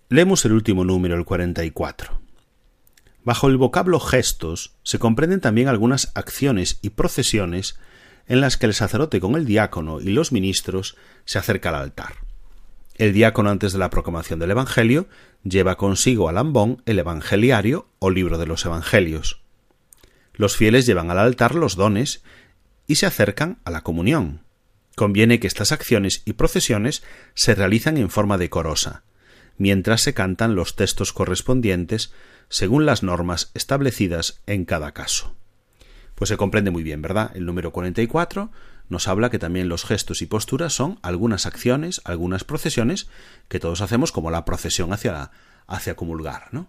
Leemos 0.08 0.44
el 0.44 0.52
último 0.52 0.84
número, 0.84 1.14
el 1.14 1.24
44. 1.24 2.20
Bajo 3.24 3.48
el 3.48 3.56
vocablo 3.56 4.00
gestos 4.00 4.74
se 4.82 4.98
comprenden 4.98 5.40
también 5.40 5.68
algunas 5.68 6.10
acciones 6.14 6.80
y 6.82 6.90
procesiones 6.90 7.78
en 8.26 8.40
las 8.40 8.56
que 8.56 8.66
el 8.66 8.74
sacerdote 8.74 9.20
con 9.20 9.36
el 9.36 9.46
diácono 9.46 10.00
y 10.00 10.10
los 10.10 10.32
ministros 10.32 10.96
se 11.24 11.38
acerca 11.38 11.68
al 11.68 11.76
altar. 11.76 12.14
El 12.96 13.12
diácono 13.12 13.50
antes 13.50 13.72
de 13.72 13.78
la 13.78 13.90
proclamación 13.90 14.38
del 14.38 14.50
Evangelio 14.50 15.08
lleva 15.44 15.76
consigo 15.76 16.28
al 16.28 16.38
ambón 16.38 16.82
el 16.86 16.98
Evangeliario 16.98 17.88
o 17.98 18.10
libro 18.10 18.38
de 18.38 18.46
los 18.46 18.64
Evangelios. 18.64 19.40
Los 20.34 20.56
fieles 20.56 20.86
llevan 20.86 21.10
al 21.10 21.18
altar 21.18 21.54
los 21.54 21.76
dones 21.76 22.22
y 22.86 22.96
se 22.96 23.06
acercan 23.06 23.60
a 23.64 23.70
la 23.70 23.82
comunión. 23.82 24.42
Conviene 24.94 25.40
que 25.40 25.46
estas 25.46 25.72
acciones 25.72 26.22
y 26.26 26.34
procesiones 26.34 27.02
se 27.34 27.54
realizan 27.54 27.96
en 27.96 28.10
forma 28.10 28.36
decorosa, 28.36 29.04
mientras 29.56 30.02
se 30.02 30.12
cantan 30.12 30.54
los 30.54 30.76
textos 30.76 31.12
correspondientes 31.12 32.12
según 32.48 32.84
las 32.84 33.02
normas 33.02 33.50
establecidas 33.54 34.42
en 34.46 34.66
cada 34.66 34.92
caso. 34.92 35.34
Pues 36.14 36.28
se 36.28 36.36
comprende 36.36 36.70
muy 36.70 36.82
bien, 36.82 37.00
¿verdad? 37.00 37.30
El 37.34 37.46
número 37.46 37.72
44 37.72 38.50
nos 38.92 39.08
habla 39.08 39.30
que 39.30 39.38
también 39.38 39.68
los 39.68 39.84
gestos 39.84 40.22
y 40.22 40.26
posturas 40.26 40.74
son 40.74 40.98
algunas 41.02 41.46
acciones, 41.46 42.02
algunas 42.04 42.44
procesiones 42.44 43.08
que 43.48 43.58
todos 43.58 43.80
hacemos 43.80 44.12
como 44.12 44.30
la 44.30 44.44
procesión 44.44 44.92
hacia, 44.92 45.30
hacia 45.66 45.96
comulgar, 45.96 46.48
¿no? 46.52 46.68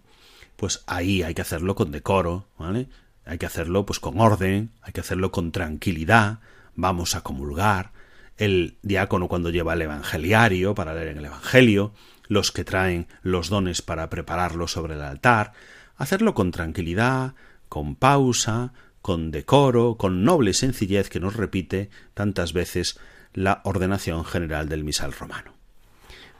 Pues 0.55 0.83
ahí 0.87 1.21
hay 1.21 1.33
que 1.33 1.41
hacerlo 1.41 1.75
con 1.75 1.91
decoro, 1.91 2.47
¿vale? 2.57 2.87
Hay 3.25 3.37
que 3.37 3.45
hacerlo 3.45 3.85
pues 3.85 3.99
con 3.99 4.21
orden, 4.21 4.71
hay 4.81 4.93
que 4.93 5.01
hacerlo 5.01 5.31
con 5.31 5.51
tranquilidad, 5.51 6.39
vamos 6.75 7.15
a 7.15 7.21
comulgar, 7.21 7.91
el 8.37 8.77
diácono 8.81 9.27
cuando 9.27 9.49
lleva 9.49 9.73
el 9.73 9.81
evangeliario 9.81 10.73
para 10.75 10.93
leer 10.93 11.09
en 11.09 11.17
el 11.17 11.25
evangelio, 11.25 11.93
los 12.29 12.53
que 12.53 12.63
traen 12.63 13.07
los 13.21 13.49
dones 13.49 13.81
para 13.81 14.09
prepararlo 14.09 14.67
sobre 14.69 14.95
el 14.95 15.01
altar, 15.01 15.51
hacerlo 15.97 16.33
con 16.33 16.51
tranquilidad, 16.51 17.35
con 17.67 17.95
pausa, 17.95 18.71
con 19.03 19.29
decoro, 19.31 19.97
con 19.97 20.23
noble 20.23 20.53
sencillez 20.53 21.09
que 21.09 21.19
nos 21.19 21.35
repite 21.35 21.89
tantas 22.15 22.53
veces 22.53 22.97
la 23.33 23.61
ordenación 23.65 24.23
general 24.23 24.69
del 24.69 24.83
misal 24.83 25.11
romano. 25.11 25.53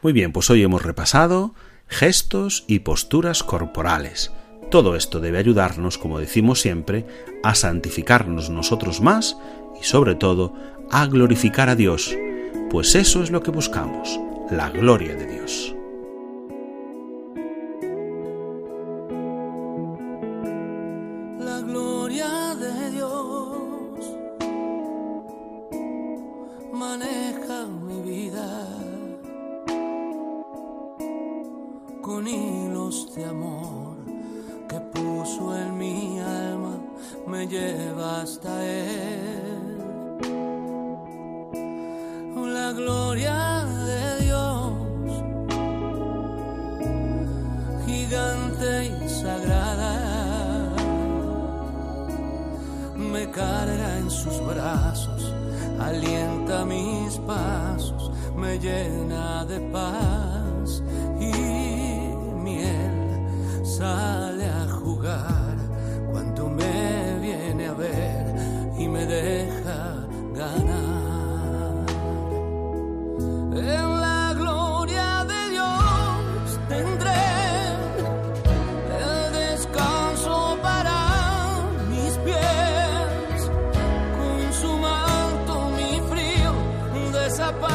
Muy 0.01 0.14
bien, 0.14 0.32
pues 0.32 0.49
hoy 0.49 0.64
hemos 0.64 0.82
repasado 0.82 1.53
gestos 1.88 2.64
y 2.68 2.80
posturas 2.80 3.43
corporales. 3.43 4.32
Todo 4.72 4.95
esto 4.95 5.20
debe 5.20 5.39
ayudarnos, 5.39 5.97
como 5.97 6.20
decimos 6.20 6.61
siempre, 6.61 7.05
a 7.43 7.53
santificarnos 7.53 8.49
nosotros 8.49 9.01
más 9.01 9.38
y 9.80 9.84
sobre 9.84 10.16
todo 10.16 10.55
a 10.89 11.05
glorificar 11.05 11.68
a 11.68 11.76
Dios, 11.76 12.16
pues 12.72 12.95
eso 12.95 13.22
es 13.22 13.30
lo 13.30 13.43
que 13.43 13.51
buscamos, 13.51 14.20
la 14.49 14.70
gloria 14.70 15.16
de 15.16 15.28
Dios. 15.28 15.72
up. 87.44 87.72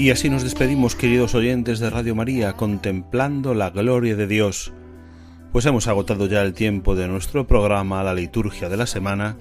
Y 0.00 0.08
así 0.08 0.30
nos 0.30 0.42
despedimos, 0.42 0.96
queridos 0.96 1.34
oyentes 1.34 1.78
de 1.78 1.90
Radio 1.90 2.14
María, 2.14 2.54
contemplando 2.54 3.52
la 3.52 3.68
gloria 3.68 4.16
de 4.16 4.26
Dios. 4.26 4.72
Pues 5.52 5.66
hemos 5.66 5.88
agotado 5.88 6.24
ya 6.24 6.40
el 6.40 6.54
tiempo 6.54 6.94
de 6.94 7.06
nuestro 7.06 7.46
programa, 7.46 8.02
la 8.02 8.14
liturgia 8.14 8.70
de 8.70 8.78
la 8.78 8.86
semana, 8.86 9.36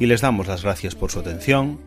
y 0.00 0.06
les 0.06 0.20
damos 0.20 0.48
las 0.48 0.64
gracias 0.64 0.96
por 0.96 1.12
su 1.12 1.20
atención. 1.20 1.78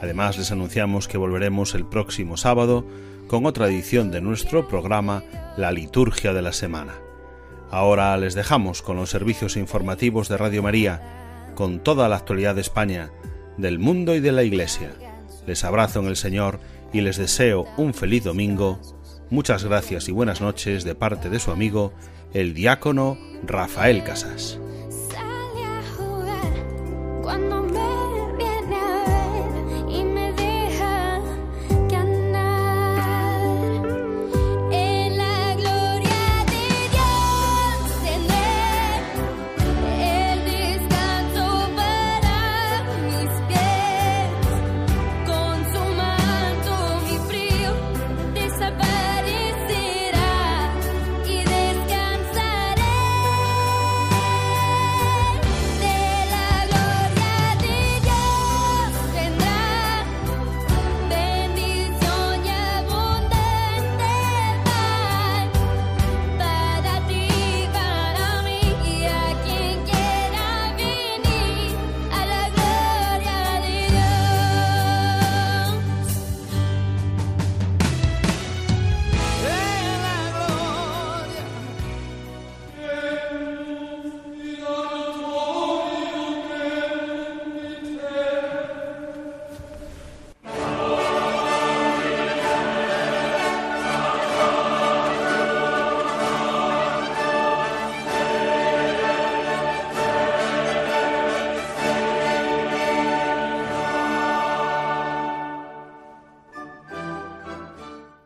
Además, 0.00 0.38
les 0.38 0.50
anunciamos 0.50 1.06
que 1.06 1.18
volveremos 1.18 1.76
el 1.76 1.86
próximo 1.86 2.36
sábado 2.36 2.84
con 3.28 3.46
otra 3.46 3.68
edición 3.68 4.10
de 4.10 4.20
nuestro 4.20 4.66
programa, 4.66 5.22
la 5.56 5.70
liturgia 5.70 6.32
de 6.32 6.42
la 6.42 6.52
semana. 6.52 6.94
Ahora 7.70 8.16
les 8.16 8.34
dejamos 8.34 8.82
con 8.82 8.96
los 8.96 9.10
servicios 9.10 9.56
informativos 9.56 10.28
de 10.28 10.36
Radio 10.36 10.64
María, 10.64 11.52
con 11.54 11.78
toda 11.78 12.08
la 12.08 12.16
actualidad 12.16 12.56
de 12.56 12.62
España, 12.62 13.12
del 13.56 13.78
mundo 13.78 14.16
y 14.16 14.20
de 14.20 14.32
la 14.32 14.42
Iglesia. 14.42 14.90
Les 15.46 15.62
abrazo 15.62 16.00
en 16.00 16.06
el 16.06 16.16
Señor 16.16 16.58
y 16.92 17.00
les 17.00 17.16
deseo 17.16 17.66
un 17.76 17.94
feliz 17.94 18.24
domingo. 18.24 18.78
Muchas 19.30 19.64
gracias 19.64 20.08
y 20.08 20.12
buenas 20.12 20.40
noches 20.40 20.84
de 20.84 20.94
parte 20.94 21.30
de 21.30 21.38
su 21.38 21.50
amigo, 21.50 21.92
el 22.34 22.54
diácono 22.54 23.18
Rafael 23.44 24.04
Casas. 24.04 24.58